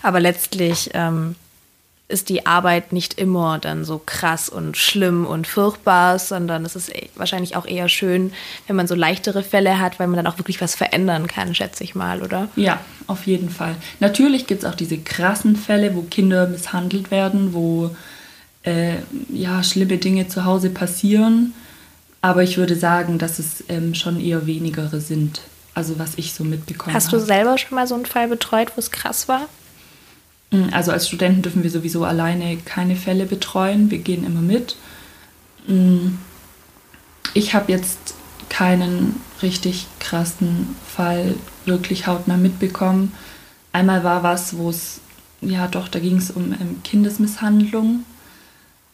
[0.03, 1.35] Aber letztlich ähm,
[2.13, 6.95] ist die Arbeit nicht immer dann so krass und schlimm und furchtbar, sondern es ist
[6.95, 8.33] e-, wahrscheinlich auch eher schön,
[8.67, 11.83] wenn man so leichtere Fälle hat, weil man dann auch wirklich was verändern kann, schätze
[11.83, 12.49] ich mal, oder?
[12.55, 13.75] Ja, auf jeden Fall.
[13.99, 17.91] Natürlich gibt es auch diese krassen Fälle, wo Kinder misshandelt werden, wo
[18.63, 18.97] äh,
[19.29, 21.55] ja, schlimme Dinge zu Hause passieren.
[22.21, 25.41] Aber ich würde sagen, dass es ähm, schon eher wenigere sind.
[25.75, 27.03] Also was ich so mitbekommen habe.
[27.03, 29.49] Hast du selber schon mal so einen Fall betreut, wo es krass war?
[30.53, 33.91] Mm, also als Studenten dürfen wir sowieso alleine keine Fälle betreuen.
[33.91, 34.77] Wir gehen immer mit.
[35.67, 36.19] Mm,
[37.35, 38.15] ich habe jetzt
[38.49, 41.35] keinen richtig krassen Fall
[41.65, 43.13] wirklich hautnah mitbekommen.
[43.73, 45.01] Einmal war was, wo es,
[45.41, 48.05] ja doch, da ging es um ähm, Kindesmisshandlung.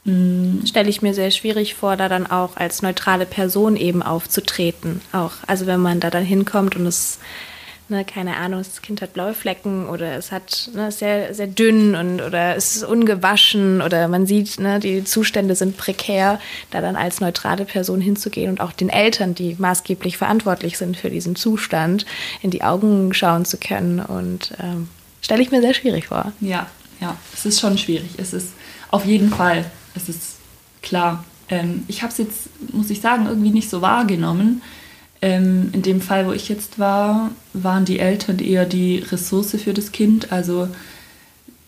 [0.05, 0.65] Mm.
[0.65, 5.01] Stelle ich mir sehr schwierig vor, da dann auch als neutrale Person eben aufzutreten.
[5.13, 7.19] Auch, also wenn man da dann hinkommt und es
[7.89, 11.95] ne, keine Ahnung, das Kind hat blaue Flecken oder es hat ne, sehr, sehr dünn
[11.95, 16.97] und oder es ist ungewaschen oder man sieht, ne, die Zustände sind prekär, da dann
[16.97, 22.07] als neutrale Person hinzugehen und auch den Eltern, die maßgeblich verantwortlich sind für diesen Zustand,
[22.43, 24.01] in die Augen schauen zu können.
[24.01, 24.89] Und ähm,
[25.21, 26.33] stelle ich mir sehr schwierig vor.
[26.41, 26.67] Ja,
[27.01, 28.11] ja, es ist schon schwierig.
[28.17, 28.53] Es ist
[28.91, 30.37] auf jeden Fall, es ist
[30.83, 31.25] klar.
[31.49, 34.63] Ähm, ich habe es jetzt, muss ich sagen, irgendwie nicht so wahrgenommen
[35.21, 39.75] Ähm, in dem Fall, wo ich jetzt war, waren die Eltern eher die Ressource für
[39.75, 40.31] das Kind.
[40.31, 40.69] Also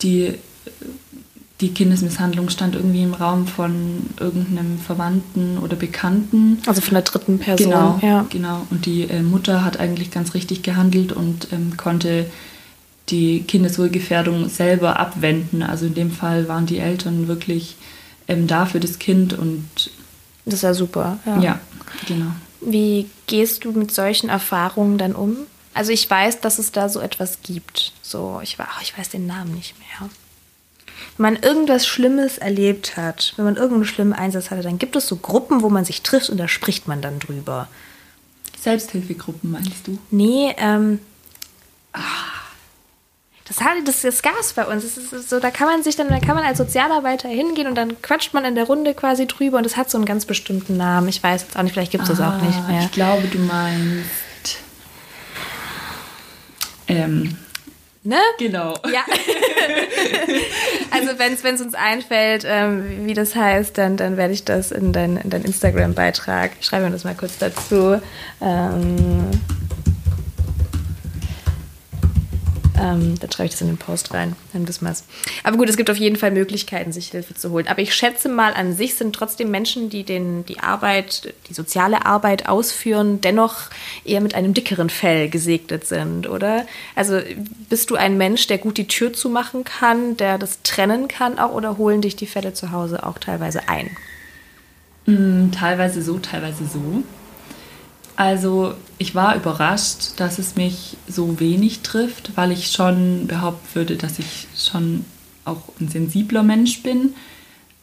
[0.01, 0.35] die,
[1.59, 6.59] die Kindesmisshandlung stand irgendwie im Raum von irgendeinem Verwandten oder Bekannten.
[6.65, 7.71] Also von der dritten Person.
[7.71, 8.25] Genau, ja.
[8.29, 8.65] genau.
[8.69, 12.27] Und die äh, Mutter hat eigentlich ganz richtig gehandelt und ähm, konnte
[13.09, 15.61] die Kindeswohlgefährdung selber abwenden.
[15.61, 17.75] Also in dem Fall waren die Eltern wirklich
[18.29, 19.65] ähm, da für das Kind und
[20.45, 21.19] Das ist ja super.
[21.25, 21.59] ja,
[22.07, 22.31] genau.
[22.61, 25.35] Wie gehst du mit solchen Erfahrungen dann um?
[25.73, 27.93] Also ich weiß, dass es da so etwas gibt.
[28.01, 30.09] So, ich, war, ich weiß den Namen nicht mehr.
[31.17, 35.07] Wenn man irgendwas Schlimmes erlebt hat, wenn man irgendeinen schlimmen Einsatz hatte, dann gibt es
[35.07, 37.67] so Gruppen, wo man sich trifft und da spricht man dann drüber.
[38.59, 39.97] Selbsthilfegruppen meinst du?
[40.11, 40.99] Nee, ähm.
[41.93, 41.99] ah,
[43.51, 44.83] Das, hat, das, das gab es bei uns.
[44.83, 47.75] Das ist so, da kann man sich dann, da kann man als Sozialarbeiter hingehen und
[47.75, 50.77] dann quatscht man in der Runde quasi drüber und das hat so einen ganz bestimmten
[50.77, 51.09] Namen.
[51.09, 52.79] Ich weiß jetzt auch nicht, vielleicht gibt es das auch nicht mehr.
[52.79, 54.59] Ah, Ich glaube, du meinst.
[56.87, 57.37] Ähm,
[58.03, 58.17] Ne?
[58.39, 58.73] genau.
[58.91, 59.01] Ja.
[60.89, 64.91] also wenn es uns einfällt, ähm, wie das heißt, dann, dann werde ich das in
[64.91, 66.51] deinen in dein Instagram-Beitrag.
[66.59, 68.01] Ich schreibe mir das mal kurz dazu.
[68.41, 69.29] Ähm,
[72.81, 75.03] ähm, dann schreibe ich das in den Post rein, dann wissen wir es.
[75.43, 77.67] Aber gut, es gibt auf jeden Fall Möglichkeiten, sich Hilfe zu holen.
[77.67, 82.05] Aber ich schätze mal, an sich sind trotzdem Menschen, die den, die Arbeit, die soziale
[82.07, 83.69] Arbeit ausführen, dennoch
[84.03, 86.65] eher mit einem dickeren Fell gesegnet sind, oder?
[86.95, 87.19] Also
[87.69, 91.53] bist du ein Mensch, der gut die Tür zumachen kann, der das trennen kann auch,
[91.53, 93.91] oder holen dich die Fälle zu Hause auch teilweise ein?
[95.05, 97.03] Mm, Teilweise so, teilweise so.
[98.15, 103.95] Also ich war überrascht, dass es mich so wenig trifft, weil ich schon behaupten würde,
[103.95, 105.05] dass ich schon
[105.45, 107.13] auch ein sensibler Mensch bin.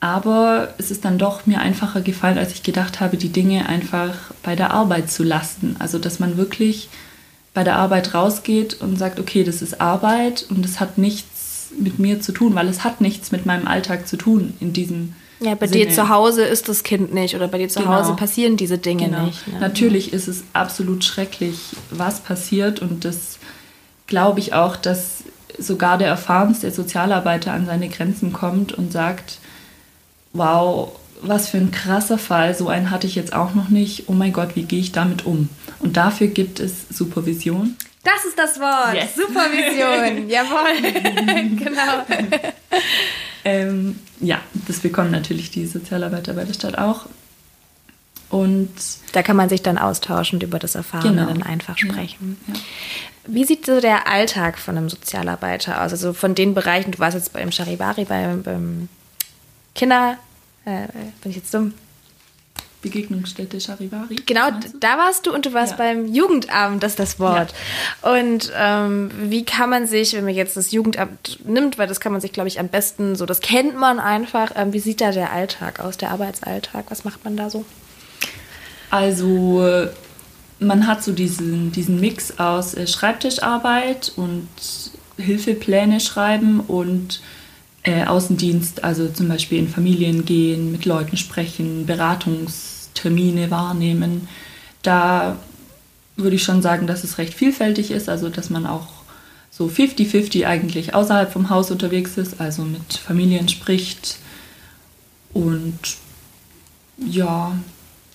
[0.01, 4.15] Aber es ist dann doch mir einfacher gefallen, als ich gedacht habe, die Dinge einfach
[4.43, 5.75] bei der Arbeit zu lassen.
[5.81, 6.89] Also dass man wirklich
[7.53, 11.99] bei der Arbeit rausgeht und sagt, okay, das ist Arbeit und es hat nichts mit
[11.99, 15.55] mir zu tun, weil es hat nichts mit meinem Alltag zu tun in diesem Ja,
[15.55, 15.87] bei Sinne.
[15.87, 17.95] dir zu Hause ist das Kind nicht oder bei dir zu Genau.
[17.95, 19.27] Hause passieren diese Dinge Genau.
[19.27, 19.47] nicht.
[19.47, 19.61] Ne?
[19.61, 21.59] Natürlich ist es absolut schrecklich,
[21.91, 23.39] was passiert und das
[24.07, 25.23] glaube ich auch, dass
[25.59, 29.39] sogar der erfahrenste Sozialarbeiter an seine Grenzen kommt und sagt,
[30.33, 34.13] wow, was für ein krasser Fall, so einen hatte ich jetzt auch noch nicht, oh
[34.13, 35.49] mein Gott, wie gehe ich damit um?
[35.81, 37.77] Und dafür gibt es Supervision.
[38.05, 38.95] Das ist das Wort.
[38.95, 39.15] Yes.
[39.17, 40.29] Supervision.
[40.29, 41.57] Jawohl.
[41.57, 42.05] genau.
[43.49, 47.07] Ähm, ja, das bekommen natürlich die Sozialarbeiter bei der Stadt auch.
[48.31, 48.69] Und
[49.13, 51.29] Da kann man sich dann austauschen und über das Erfahrene Genau.
[51.29, 52.37] dann einfach sprechen.
[52.47, 52.55] ja.
[53.31, 55.93] Wie sieht so der Alltag von einem Sozialarbeiter aus?
[55.93, 58.89] Also von den Bereichen, du warst jetzt beim Charivari, beim, beim
[59.75, 60.17] Kinder,
[60.65, 60.87] äh,
[61.23, 61.73] bin ich jetzt dumm?
[62.81, 64.17] Begegnungsstätte Charivari.
[64.27, 65.77] Genau, da warst du und du warst Ja.
[65.79, 67.53] beim Jugendamt, das ist das Wort.
[68.03, 72.13] Und ähm, wie kann man sich, wenn man jetzt das Jugendamt nimmt, weil das kann
[72.13, 75.11] man sich, glaube ich, am besten so, das kennt man einfach, ähm, wie sieht da
[75.11, 76.85] der Alltag aus, der Arbeitsalltag?
[76.91, 77.65] Was macht man da so?
[78.91, 79.89] Also äh,
[80.61, 84.49] man hat so diesen, diesen Mix aus äh, Schreibtischarbeit und
[85.19, 87.21] Hilfepläne schreiben und
[87.83, 91.87] äh, Außendienst, also zum Beispiel in Familien gehen, mit Leuten sprechen,
[93.03, 94.29] Beratungstermine wahrnehmen.
[94.83, 95.37] Da
[96.17, 98.89] würde ich schon sagen, dass es recht vielfältig ist, also dass man auch
[99.51, 104.17] so 50-50 eigentlich außerhalb vom Haus unterwegs ist, also mit Familien spricht
[105.33, 105.79] und
[106.99, 107.53] ja,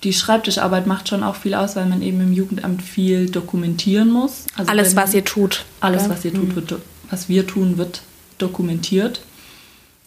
[0.03, 4.45] die Schreibtischarbeit macht schon auch viel aus, weil man eben im Jugendamt viel dokumentieren muss.
[4.57, 5.63] Also Alles, was ihr tut.
[5.79, 6.09] alles, Ja.
[6.09, 8.01] was ihr tut, wird, do- was wir tun, wird
[8.37, 9.21] dokumentiert.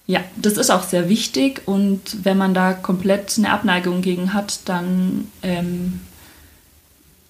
[0.09, 4.61] Ja, das ist auch sehr wichtig und wenn man da komplett eine Abneigung gegen hat,
[4.67, 6.01] dann ähm,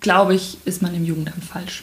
[0.01, 1.83] glaube ich, ist man im Jugendamt falsch.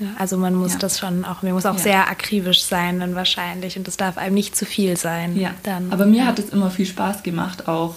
[0.00, 0.78] Ja, also man muss Ja.
[0.80, 1.80] das schon auch, man muss auch Ja.
[1.82, 5.36] sehr akribisch sein dann wahrscheinlich und das darf einem nicht zu viel sein.
[5.36, 7.94] Ja, dann, aber mir hat es immer viel Spaß gemacht, auch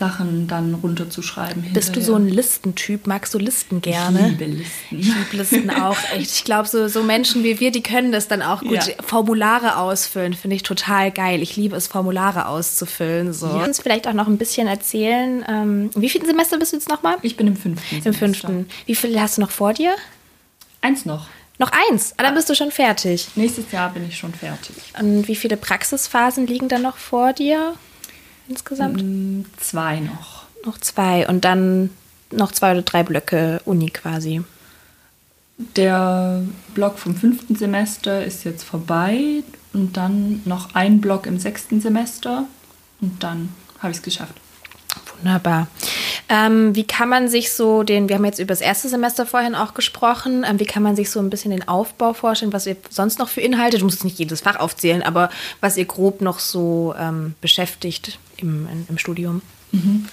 [0.00, 1.62] Sachen dann runterzuschreiben.
[1.74, 3.06] Bist du so ein Listentyp?
[3.06, 4.30] Magst du Listen gerne?
[4.32, 4.98] Ich liebe Listen.
[4.98, 6.30] Ich liebe Listen auch echt.
[6.40, 8.72] Ich glaube, so, so Menschen wie wir, die können das dann auch gut.
[8.72, 8.94] Ja.
[9.04, 11.42] Formulare ausfüllen, finde ich total geil.
[11.42, 13.34] Ich liebe es, Formulare auszufüllen.
[13.34, 13.46] So.
[13.46, 16.76] Kannst du uns vielleicht auch noch ein bisschen erzählen, ähm, wie viel Semester bist du
[16.78, 17.18] jetzt nochmal?
[17.20, 17.96] Ich bin im fünften.
[17.96, 18.18] Im Semester.
[18.18, 18.66] fünften.
[18.86, 19.94] Wie viele hast du noch vor dir?
[20.80, 21.26] Eins noch.
[21.58, 22.14] Noch eins.
[22.16, 23.28] Ah, dann bist du schon fertig.
[23.34, 24.76] Nächstes Jahr bin ich schon fertig.
[24.98, 27.74] Und wie viele Praxisphasen liegen dann noch vor dir
[28.50, 29.02] insgesamt?
[29.02, 30.44] Mm, Zwei noch.
[30.66, 31.26] Noch zwei.
[31.26, 31.90] Und dann
[32.30, 34.42] noch zwei oder drei Blöcke Uni quasi.
[35.76, 36.42] Der
[36.74, 42.44] Block vom fünften Semester ist jetzt vorbei und dann noch ein Block im sechsten Semester
[43.00, 44.34] und dann habe ich es geschafft.
[45.22, 45.68] Wunderbar.
[46.28, 49.54] Ähm, wie kann man sich so den, wir haben jetzt über das erste Semester vorhin
[49.54, 52.76] auch gesprochen, ähm, wie kann man sich so ein bisschen den Aufbau vorstellen, was ihr
[52.88, 55.30] sonst noch für Inhalte, du musst nicht jedes Fach aufzählen, aber
[55.60, 59.42] was ihr grob noch so ähm, beschäftigt im, im Studium?
[59.72, 60.08] Mhm.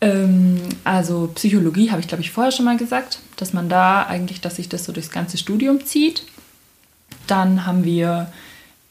[0.00, 4.40] Ähm, also Psychologie habe ich, glaube ich, vorher schon mal gesagt, dass man da eigentlich,
[4.40, 6.24] dass sich das so durchs ganze Studium zieht.
[7.26, 8.30] Dann haben wir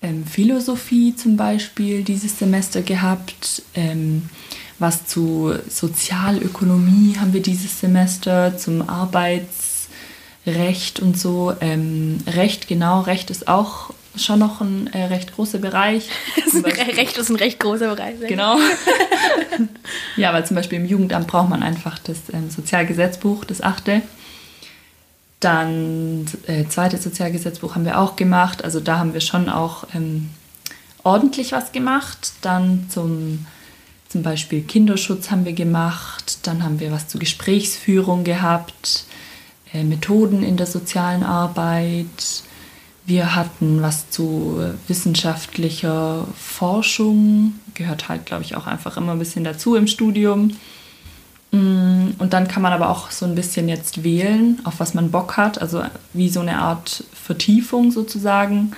[0.03, 3.63] ähm, Philosophie zum Beispiel dieses Semester gehabt.
[3.73, 4.29] Ähm,
[4.79, 11.53] was zu Sozialökonomie haben wir dieses Semester, zum Arbeitsrecht und so.
[11.61, 16.09] Ähm, Recht, genau, Recht ist auch schon noch ein äh, recht großer Bereich.
[16.97, 18.15] recht ist ein recht großer Bereich.
[18.27, 18.57] Genau.
[20.17, 24.01] ja, weil zum Beispiel im Jugendamt braucht man einfach das ähm, Sozialgesetzbuch, das achte.
[25.43, 28.63] Dann äh, zweites Sozialgesetzbuch haben wir auch gemacht.
[28.63, 30.29] Also da haben wir schon auch ähm,
[31.03, 32.32] ordentlich was gemacht.
[32.41, 33.45] Dann zum,
[34.08, 36.39] zum Beispiel Kinderschutz haben wir gemacht.
[36.43, 39.03] Dann haben wir was zur Gesprächsführung gehabt,
[39.73, 42.43] äh, Methoden in der sozialen Arbeit.
[43.06, 49.43] Wir hatten was zu wissenschaftlicher Forschung, gehört halt, glaube ich, auch einfach immer ein bisschen
[49.43, 50.56] dazu im Studium.
[51.53, 55.11] Mm, und dann kann man aber auch so ein bisschen jetzt wählen, auf was man
[55.11, 58.71] Bock hat, also wie so eine Art Vertiefung sozusagen.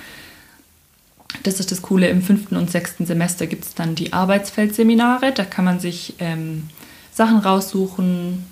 [1.42, 5.32] Das ist das Coole, im fünften und sechsten Semester gibt es dann die Arbeitsfeldseminare.
[5.32, 6.68] Da kann man sich ähm,
[7.12, 8.44] Sachen raussuchen,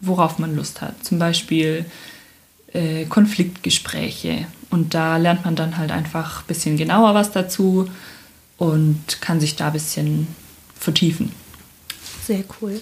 [0.00, 1.04] worauf man Lust hat.
[1.04, 1.84] Zum Beispiel
[2.72, 4.46] äh, Konfliktgespräche.
[4.70, 7.88] Und da lernt man dann halt einfach ein bisschen genauer was dazu
[8.56, 10.26] und kann sich da ein bisschen
[10.78, 11.30] vertiefen.
[12.26, 12.80] Sehr cool.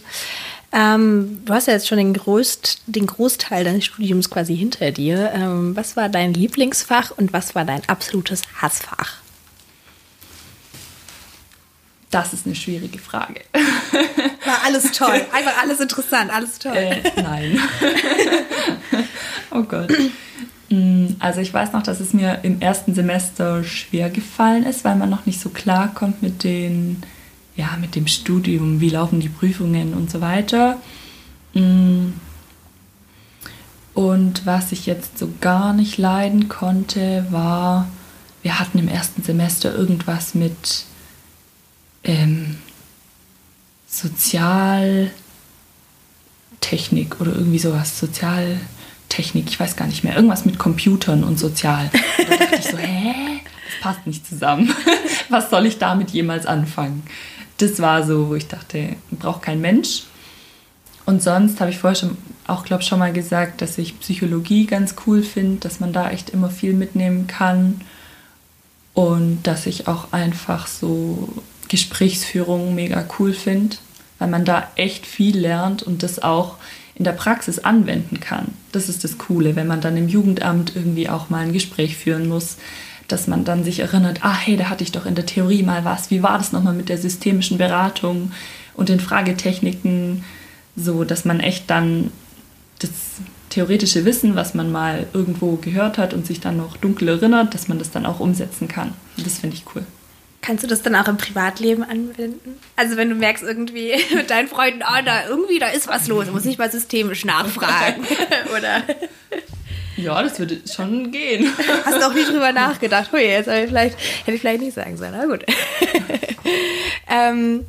[0.72, 5.32] Ähm, du hast ja jetzt schon den, Größt, den Großteil deines Studiums quasi hinter dir.
[5.34, 9.20] Ähm, was war dein Lieblingsfach und was war dein absolutes Hassfach?
[12.10, 13.40] Das ist eine schwierige Frage.
[14.44, 15.24] War alles toll.
[15.32, 16.74] Einfach alles interessant, alles toll.
[16.74, 17.60] Äh, nein.
[19.52, 19.92] oh Gott.
[20.70, 24.96] Mm, also ich weiß noch, dass es mir im ersten Semester schwer gefallen ist, weil
[24.96, 27.02] man noch nicht so klar kommt mit den
[27.56, 30.78] ja, mit dem Studium, wie laufen die Prüfungen und so weiter.
[31.54, 32.12] Mm.
[33.92, 37.88] Und was ich jetzt so gar nicht leiden konnte, war,
[38.42, 40.84] wir hatten im ersten Semester irgendwas mit
[42.04, 42.56] ähm,
[43.86, 45.10] Sozialtechnik
[47.20, 51.90] oder irgendwie sowas, Sozialtechnik, ich weiß gar nicht mehr, irgendwas mit Computern und Sozial.
[52.16, 53.40] da dachte ich so, hä?
[53.66, 54.72] Das passt nicht zusammen.
[55.28, 57.02] Was soll ich damit jemals anfangen?
[57.60, 60.04] Das war so, wo ich dachte, braucht kein Mensch.
[61.06, 64.94] Und sonst habe ich vorher schon auch, glaube schon mal gesagt, dass ich Psychologie ganz
[65.06, 67.80] cool finde, dass man da echt immer viel mitnehmen kann
[68.94, 71.28] und dass ich auch einfach so
[71.68, 73.76] Gesprächsführung mega cool finde,
[74.18, 76.56] weil man da echt viel lernt und das auch
[76.94, 78.48] in der Praxis anwenden kann.
[78.72, 82.28] Das ist das Coole, wenn man dann im Jugendamt irgendwie auch mal ein Gespräch führen
[82.28, 82.56] muss,
[83.12, 85.84] dass man dann sich erinnert, ah hey, da hatte ich doch in der Theorie mal
[85.84, 88.32] was, wie war das nochmal mit der systemischen Beratung
[88.74, 90.24] und den Fragetechniken,
[90.76, 92.10] so dass man echt dann
[92.78, 92.90] das
[93.50, 97.68] theoretische Wissen, was man mal irgendwo gehört hat und sich dann noch dunkel erinnert, dass
[97.68, 98.94] man das dann auch umsetzen kann.
[99.16, 99.84] das finde ich cool.
[100.42, 102.56] Kannst du das dann auch im Privatleben anwenden?
[102.74, 106.30] Also wenn du merkst irgendwie mit deinen Freunden, ah, da irgendwie, da ist was los,
[106.30, 108.06] muss ich mal systemisch nachfragen,
[108.56, 108.82] oder?
[110.00, 111.52] Ja, das würde schon gehen.
[111.84, 113.12] Hast du auch nie drüber nachgedacht?
[113.12, 115.14] Hui, jetzt ich vielleicht, hätte ich vielleicht nicht sagen sollen.
[115.16, 115.44] Na gut.
[117.08, 117.66] ähm,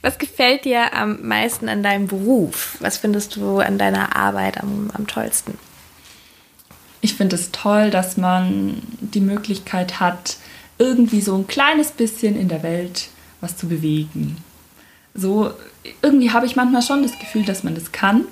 [0.00, 2.76] was gefällt dir am meisten an deinem Beruf?
[2.80, 5.58] Was findest du an deiner Arbeit am, am tollsten?
[7.00, 10.36] Ich finde es toll, dass man die Möglichkeit hat,
[10.78, 13.08] irgendwie so ein kleines bisschen in der Welt
[13.40, 14.36] was zu bewegen.
[15.14, 15.52] So,
[16.00, 18.24] irgendwie habe ich manchmal schon das Gefühl, dass man das kann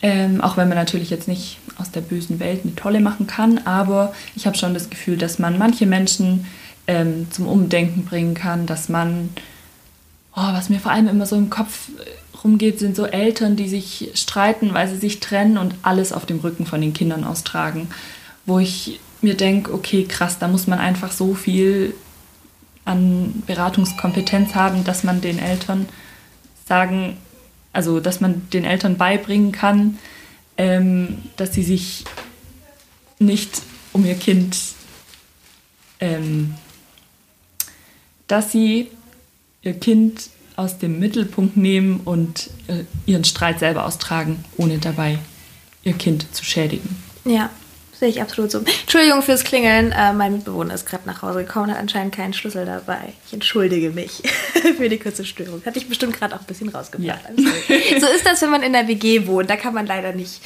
[0.00, 3.58] ähm, auch wenn man natürlich jetzt nicht aus der bösen Welt eine tolle machen kann,
[3.66, 6.46] aber ich habe schon das Gefühl, dass man manche Menschen
[6.86, 9.30] ähm, zum Umdenken bringen kann, dass man,
[10.34, 11.90] oh, was mir vor allem immer so im Kopf
[12.44, 16.38] rumgeht, sind so Eltern, die sich streiten, weil sie sich trennen und alles auf dem
[16.38, 17.88] Rücken von den Kindern austragen.
[18.46, 21.94] Wo ich mir denke, okay, krass, da muss man einfach so viel
[22.84, 25.88] an Beratungskompetenz haben, dass man den Eltern
[26.66, 27.16] sagen,
[27.72, 29.98] also dass man den Eltern beibringen kann,
[30.56, 32.04] ähm, dass sie sich
[33.18, 33.62] nicht
[33.92, 34.56] um ihr Kind,
[36.00, 36.54] ähm,
[38.26, 38.88] dass sie
[39.62, 45.18] ihr Kind aus dem Mittelpunkt nehmen und äh, ihren Streit selber austragen, ohne dabei
[45.84, 46.96] ihr Kind zu schädigen.
[47.24, 47.50] Ja,
[47.98, 48.58] sehe ich absolut so.
[48.58, 49.92] Entschuldigung fürs Klingeln.
[49.92, 53.12] Äh, mein Mitbewohner ist gerade nach Hause gekommen und hat anscheinend keinen Schlüssel dabei.
[53.26, 54.22] Ich entschuldige mich
[54.76, 55.62] für die kurze Störung.
[55.64, 57.20] Hatte ich bestimmt gerade auch ein bisschen rausgebracht.
[57.36, 58.00] Ja.
[58.00, 59.50] so ist das, wenn man in der WG wohnt.
[59.50, 60.40] Da kann man leider nicht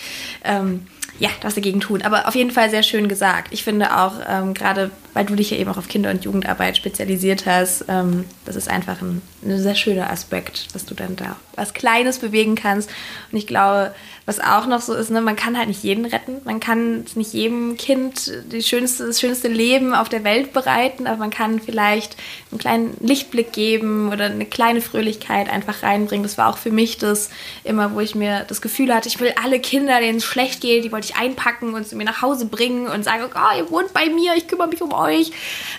[0.44, 0.86] ähm,
[1.18, 2.02] ja, was dagegen tun.
[2.02, 3.52] Aber auf jeden Fall sehr schön gesagt.
[3.52, 6.76] Ich finde auch, ähm, gerade weil du dich ja eben auch auf Kinder- und Jugendarbeit
[6.76, 11.36] spezialisiert hast, ähm, das ist einfach ein, ein sehr schöner Aspekt, dass du dann da
[11.56, 12.90] was Kleines bewegen kannst.
[13.30, 13.94] Und ich glaube,
[14.24, 16.40] was auch noch so ist, ne, man kann halt nicht jeden retten.
[16.44, 21.30] Man kann nicht jedem Kind schönste, das schönste Leben auf der Welt bereiten, aber man
[21.30, 22.16] kann vielleicht
[22.50, 26.22] einen kleinen Lichtblick geben oder eine kleine Fröhlichkeit einfach reinbringen.
[26.22, 27.30] Das war auch für mich das
[27.64, 30.84] immer, wo ich mir das Gefühl hatte, ich will alle Kinder, denen es schlecht geht,
[30.84, 33.92] die wollte ich einpacken und zu mir nach Hause bringen und sagen, oh, ihr wohnt
[33.92, 35.01] bei mir, ich kümmere mich um euch.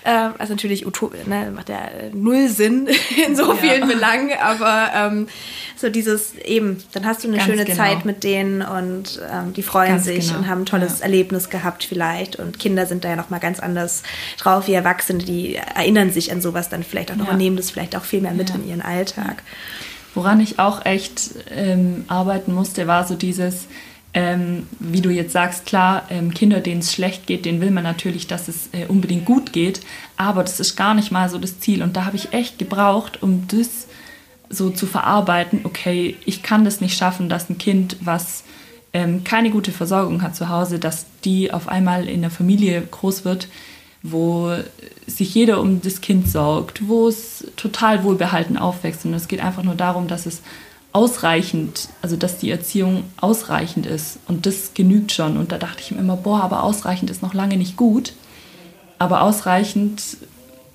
[0.03, 0.85] Äh, also natürlich
[1.25, 1.79] ne, macht ja
[2.13, 2.87] null Sinn
[3.27, 3.85] in so vielen ja.
[3.85, 5.27] Belangen, aber ähm,
[5.75, 7.77] so dieses eben, dann hast du eine Ganz schöne genau.
[7.77, 10.39] Zeit mit denen und ähm, die freuen ganz sich genau.
[10.39, 11.05] und haben ein tolles ja.
[11.05, 14.03] Erlebnis gehabt vielleicht und Kinder sind da ja nochmal ganz anders
[14.37, 17.31] drauf wie Erwachsene, die erinnern sich an sowas dann vielleicht auch noch ja.
[17.31, 19.43] und nehmen das vielleicht auch viel mehr mit in ihren Alltag.
[20.15, 23.67] Woran ich auch echt ähm, arbeiten musste, war so dieses,
[24.13, 27.83] ähm, wie du jetzt sagst, klar, ähm, Kinder, denen es schlecht geht, denen will man
[27.83, 29.81] natürlich, dass es äh, unbedingt gut geht,
[30.17, 31.81] aber das ist gar nicht mal so das Ziel.
[31.81, 33.87] Und da habe ich echt gebraucht, um das
[34.49, 38.43] so zu verarbeiten, okay, ich kann das nicht schaffen, dass ein Kind, was
[38.93, 43.25] ähm, keine gute Versorgung hat zu Hause, dass die auf einmal in der Familie groß
[43.25, 43.47] wird,
[44.03, 44.55] wo
[45.07, 49.05] sich jeder um das Kind sorgt, wo es total wohlbehalten aufwächst.
[49.05, 50.41] Und es geht einfach nur darum, dass es
[50.93, 54.19] ausreichend, also dass die Erziehung ausreichend ist.
[54.27, 55.37] Und das genügt schon.
[55.37, 58.13] Und da dachte ich mir immer, boah, aber ausreichend ist noch lange nicht gut.
[58.99, 60.01] Aber ausreichend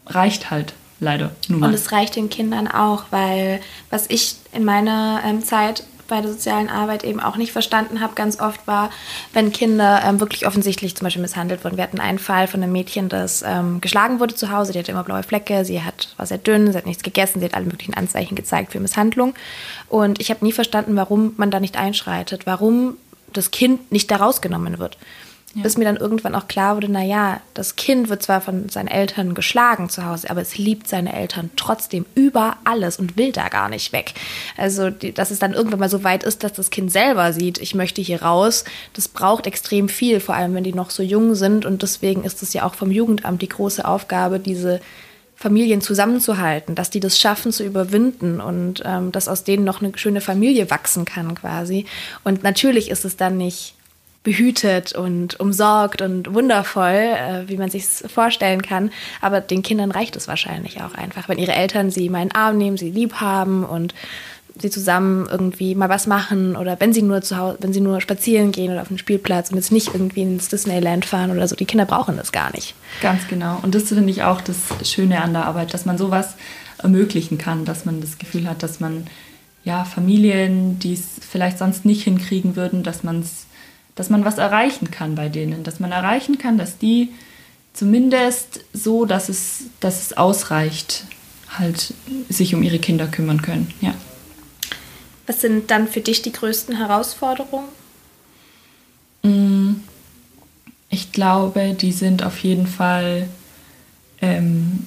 [0.06, 1.30] reicht halt leider.
[1.48, 1.68] Nun mal.
[1.68, 3.60] Und es reicht den Kindern auch, weil
[3.90, 8.14] was ich in meiner ähm, Zeit bei der sozialen Arbeit eben auch nicht verstanden habe,
[8.14, 8.90] ganz oft war,
[9.32, 11.76] wenn Kinder ähm, wirklich offensichtlich zum Beispiel misshandelt wurden.
[11.76, 14.90] Wir hatten einen Fall von einem Mädchen, das ähm, geschlagen wurde zu Hause, die hatte
[14.90, 17.66] immer blaue Flecke, sie hat, war sehr dünn, sie hat nichts gegessen, sie hat alle
[17.66, 19.34] möglichen Anzeichen gezeigt für Misshandlung.
[19.88, 22.96] Und ich habe nie verstanden, warum man da nicht einschreitet, warum
[23.32, 24.98] das Kind nicht da rausgenommen wird.
[25.54, 25.62] Ja.
[25.62, 29.34] Bis mir dann irgendwann auch klar wurde, naja, das Kind wird zwar von seinen Eltern
[29.34, 33.70] geschlagen zu Hause, aber es liebt seine Eltern trotzdem über alles und will da gar
[33.70, 34.12] nicht weg.
[34.58, 37.74] Also, dass es dann irgendwann mal so weit ist, dass das Kind selber sieht, ich
[37.74, 41.64] möchte hier raus, das braucht extrem viel, vor allem wenn die noch so jung sind.
[41.64, 44.80] Und deswegen ist es ja auch vom Jugendamt die große Aufgabe, diese
[45.34, 49.96] Familien zusammenzuhalten, dass die das schaffen zu überwinden und ähm, dass aus denen noch eine
[49.96, 51.86] schöne Familie wachsen kann quasi.
[52.24, 53.74] Und natürlich ist es dann nicht
[54.28, 58.90] behütet und umsorgt und wundervoll, äh, wie man sich vorstellen kann.
[59.22, 62.34] Aber den Kindern reicht es wahrscheinlich auch einfach, wenn ihre Eltern sie mal in den
[62.34, 63.94] Arm nehmen, sie lieb haben und
[64.60, 68.02] sie zusammen irgendwie mal was machen oder wenn sie nur zu Hause, wenn sie nur
[68.02, 71.56] spazieren gehen oder auf den Spielplatz und jetzt nicht irgendwie ins Disneyland fahren oder so.
[71.56, 72.74] Die Kinder brauchen das gar nicht.
[73.00, 73.60] Ganz genau.
[73.62, 76.34] Und das finde ich auch das Schöne an der Arbeit, dass man sowas
[76.76, 79.06] ermöglichen kann, dass man das Gefühl hat, dass man
[79.64, 83.47] ja Familien, die es vielleicht sonst nicht hinkriegen würden, dass man es
[83.98, 87.10] dass man was erreichen kann bei denen, dass man erreichen kann, dass die
[87.72, 91.04] zumindest so, dass es, dass es ausreicht,
[91.50, 91.94] halt
[92.28, 93.74] sich um ihre Kinder kümmern können.
[93.80, 93.94] Ja.
[95.26, 97.68] Was sind dann für dich die größten Herausforderungen?
[99.24, 99.80] Mm,
[100.90, 103.28] ich glaube, die sind auf jeden Fall,
[104.20, 104.86] ähm,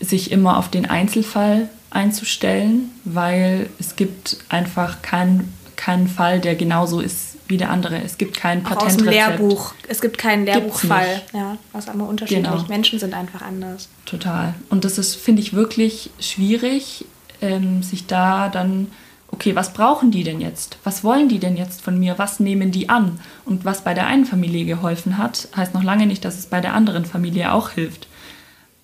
[0.00, 7.00] sich immer auf den Einzelfall einzustellen, weil es gibt einfach keinen keinen Fall, der genauso
[7.00, 8.02] ist wie der andere.
[8.02, 8.92] Es gibt kein Patentrezept.
[8.92, 9.74] Aus dem Lehrbuch.
[9.88, 11.22] Es gibt keinen Lehrbuchfall.
[11.32, 12.44] Ja, was immer unterschiedlich.
[12.44, 12.64] Genau.
[12.68, 13.88] Menschen sind einfach anders.
[14.04, 14.54] Total.
[14.68, 17.06] Und das ist, finde ich, wirklich schwierig,
[17.40, 18.88] ähm, sich da dann,
[19.30, 20.78] okay, was brauchen die denn jetzt?
[20.84, 22.18] Was wollen die denn jetzt von mir?
[22.18, 23.18] Was nehmen die an?
[23.44, 26.60] Und was bei der einen Familie geholfen hat, heißt noch lange nicht, dass es bei
[26.60, 28.08] der anderen Familie auch hilft.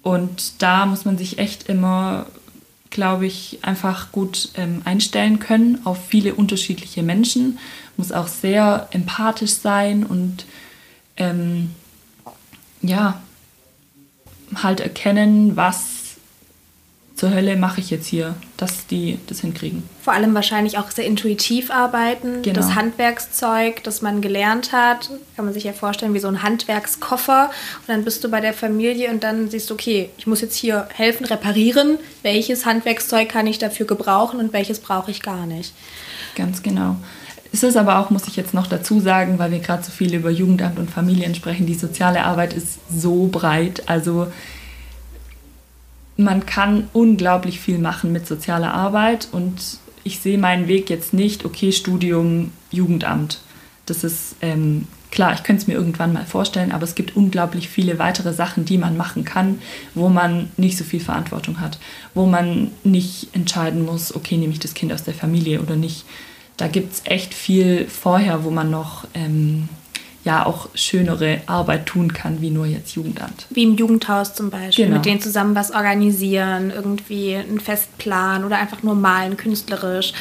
[0.03, 2.27] Und da muss man sich echt immer
[2.95, 7.59] glaube ich, einfach gut ähm, einstellen können auf viele unterschiedliche Menschen.
[7.97, 10.45] Muss auch sehr empathisch sein und
[11.17, 11.75] ähm,
[12.83, 13.23] ja,
[14.63, 15.95] halt erkennen, was
[17.15, 19.85] zur Hölle mache ich jetzt hier, dass die das hinkriegen.
[20.03, 22.43] Vor allem wahrscheinlich auch sehr intuitiv arbeiten.
[22.43, 22.57] Genau.
[22.57, 27.51] Das Handwerkszeug, das man gelernt hat, kann man sich ja vorstellen wie so ein Handwerkskoffer.
[27.81, 30.57] Und dann bist du bei der Familie und dann siehst du, okay, ich muss jetzt
[30.57, 31.99] hier helfen, reparieren.
[32.23, 35.73] Welches Handwerkszeug kann ich dafür gebrauchen und welches brauche ich gar nicht?
[36.35, 36.97] Ganz genau.
[37.55, 40.13] Es ist aber auch, muss ich jetzt noch dazu sagen, weil wir gerade so viel
[40.13, 43.89] über Jugendamt und Familien sprechen, die soziale Arbeit ist so breit.
[43.89, 44.27] Also
[46.17, 51.45] man kann unglaublich viel machen mit sozialer Arbeit und ich sehe meinen Weg jetzt nicht,
[51.45, 53.39] okay, Studium, Jugendamt.
[53.87, 57.69] Das ist ähm, Klar, ich könnte es mir irgendwann mal vorstellen, aber es gibt unglaublich
[57.69, 59.61] viele weitere Sachen, die man machen kann,
[59.95, 61.79] wo man nicht so viel Verantwortung hat,
[62.15, 66.05] wo man nicht entscheiden muss, okay, nehme ich das Kind aus der Familie oder nicht.
[66.57, 69.69] Da gibt es echt viel vorher, wo man noch ähm,
[70.25, 73.47] ja auch schönere Arbeit tun kann, wie nur jetzt Jugendamt.
[73.51, 74.97] Wie im Jugendhaus zum Beispiel, genau.
[74.97, 80.15] mit denen zusammen was organisieren, irgendwie einen Festplan oder einfach nur malen, künstlerisch,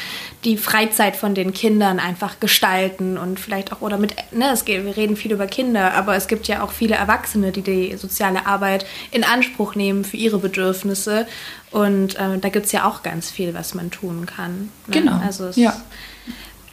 [0.44, 4.84] die Freizeit von den Kindern einfach gestalten und vielleicht auch, oder mit, ne, es geht,
[4.84, 8.46] wir reden viel über Kinder, aber es gibt ja auch viele Erwachsene, die die soziale
[8.46, 11.26] Arbeit in Anspruch nehmen für ihre Bedürfnisse
[11.70, 14.70] und äh, da gibt es ja auch ganz viel, was man tun kann.
[14.86, 15.00] Ne?
[15.00, 15.74] Genau, also ja.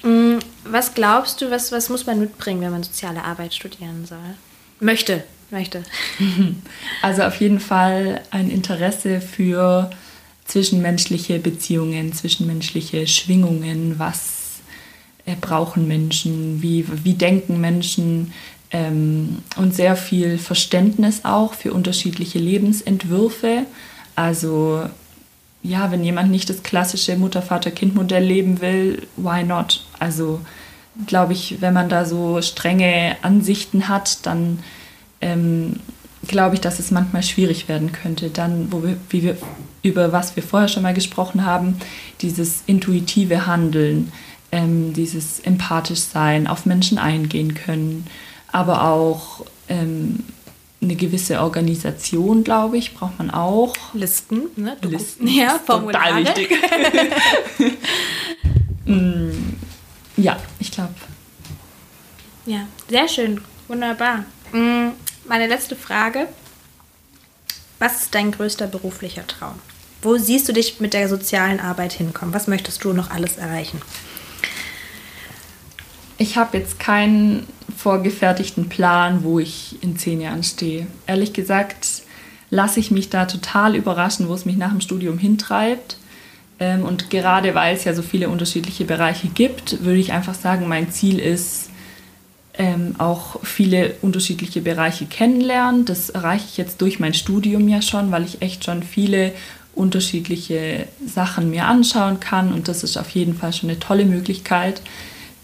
[0.03, 4.35] Mm, was glaubst du, was, was muss man mitbringen, wenn man soziale Arbeit studieren soll?
[4.79, 5.83] Möchte, möchte.
[7.01, 9.89] Also auf jeden Fall ein Interesse für
[10.45, 14.59] zwischenmenschliche Beziehungen, zwischenmenschliche Schwingungen, was
[15.25, 18.33] äh, brauchen Menschen, wie, wie denken Menschen
[18.71, 23.65] ähm, und sehr viel Verständnis auch für unterschiedliche Lebensentwürfe.
[24.15, 24.83] Also
[25.63, 29.85] ja, wenn jemand nicht das klassische Mutter-Vater-Kind-Modell leben will, why not?
[29.99, 30.41] Also
[31.07, 34.59] glaube ich, wenn man da so strenge Ansichten hat, dann
[35.21, 35.77] ähm,
[36.27, 38.29] glaube ich, dass es manchmal schwierig werden könnte.
[38.29, 39.37] Dann, wo wir, wie wir,
[39.83, 41.77] über was wir vorher schon mal gesprochen haben,
[42.21, 44.11] dieses intuitive Handeln,
[44.51, 48.05] ähm, dieses empathisch sein, auf Menschen eingehen können,
[48.51, 50.23] aber auch ähm,
[50.81, 53.75] eine gewisse Organisation, glaube ich, braucht man auch.
[53.93, 54.77] Listen, ne?
[54.81, 55.27] Listen.
[55.27, 56.23] Ja, Formulare.
[56.23, 56.57] Total wichtig.
[58.83, 59.57] Mm,
[60.17, 60.93] ja, ich glaube.
[62.45, 63.41] Ja, sehr schön.
[63.67, 64.25] Wunderbar.
[64.51, 64.89] Mm,
[65.27, 66.27] meine letzte Frage.
[67.79, 69.55] Was ist dein größter beruflicher Traum?
[70.01, 72.33] Wo siehst du dich mit der sozialen Arbeit hinkommen?
[72.33, 73.81] Was möchtest du noch alles erreichen?
[76.21, 80.85] Ich habe jetzt keinen vorgefertigten Plan, wo ich in zehn Jahren stehe.
[81.07, 82.03] Ehrlich gesagt
[82.51, 85.97] lasse ich mich da total überraschen, wo es mich nach dem Studium hintreibt.
[86.59, 90.67] Ähm, und gerade weil es ja so viele unterschiedliche Bereiche gibt, würde ich einfach sagen,
[90.67, 91.71] mein Ziel ist,
[92.53, 95.85] ähm, auch viele unterschiedliche Bereiche kennenlernen.
[95.85, 99.33] Das erreiche ich jetzt durch mein Studium ja schon, weil ich echt schon viele
[99.73, 102.53] unterschiedliche Sachen mir anschauen kann.
[102.53, 104.83] Und das ist auf jeden Fall schon eine tolle Möglichkeit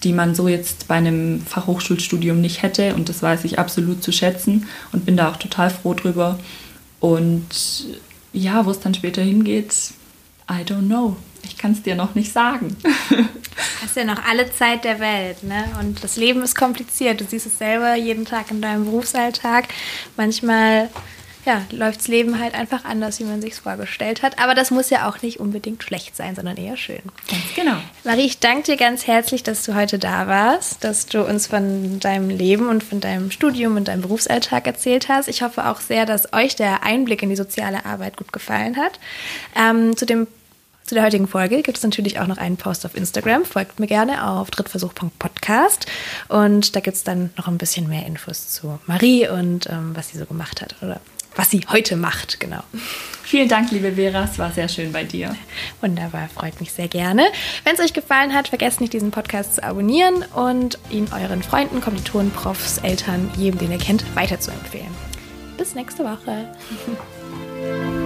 [0.03, 2.93] die man so jetzt bei einem Fachhochschulstudium nicht hätte.
[2.95, 6.39] Und das weiß ich absolut zu schätzen und bin da auch total froh drüber.
[6.99, 7.87] Und
[8.33, 9.73] ja, wo es dann später hingeht,
[10.49, 11.17] I don't know.
[11.43, 12.75] Ich kann es dir noch nicht sagen.
[13.81, 15.65] Hast ja noch alle Zeit der Welt, ne?
[15.79, 17.21] Und das Leben ist kompliziert.
[17.21, 19.67] Du siehst es selber jeden Tag in deinem Berufsalltag.
[20.15, 20.89] Manchmal
[21.47, 24.37] ja, läuft das Leben halt einfach anders, wie man sich vorgestellt hat.
[24.37, 27.01] Aber das muss ja auch nicht unbedingt schlecht sein, sondern eher schön.
[27.29, 27.77] Ganz genau.
[28.03, 32.01] Marie, ich danke dir ganz herzlich, dass du heute da warst, dass du uns von
[32.01, 35.29] deinem Leben und von deinem Studium und deinem Berufsalltag erzählt hast.
[35.29, 38.99] Ich hoffe auch sehr, dass euch der Einblick in die soziale Arbeit gut gefallen hat.
[39.55, 40.27] Ähm, zu dem
[40.83, 43.43] zu der heutigen Folge gibt es natürlich auch noch einen Post auf Instagram.
[43.43, 45.85] Folgt mir gerne auf drittversuch.podcast.
[46.29, 50.07] Und da gibt es dann noch ein bisschen mehr Infos zu Marie und ähm, was
[50.09, 51.01] sie so gemacht hat oder
[51.37, 52.63] was sie heute macht, genau.
[53.23, 54.23] Vielen Dank, liebe Vera.
[54.23, 55.35] Es war sehr schön bei dir.
[55.81, 57.27] Wunderbar, freut mich sehr gerne.
[57.65, 61.81] Wenn es euch gefallen hat, vergesst nicht, diesen Podcast zu abonnieren und ihn euren Freunden,
[61.81, 64.95] Kommilitonen, Profs, Eltern, jedem, den ihr kennt, weiterzuempfehlen.
[65.57, 66.49] Bis nächste Woche.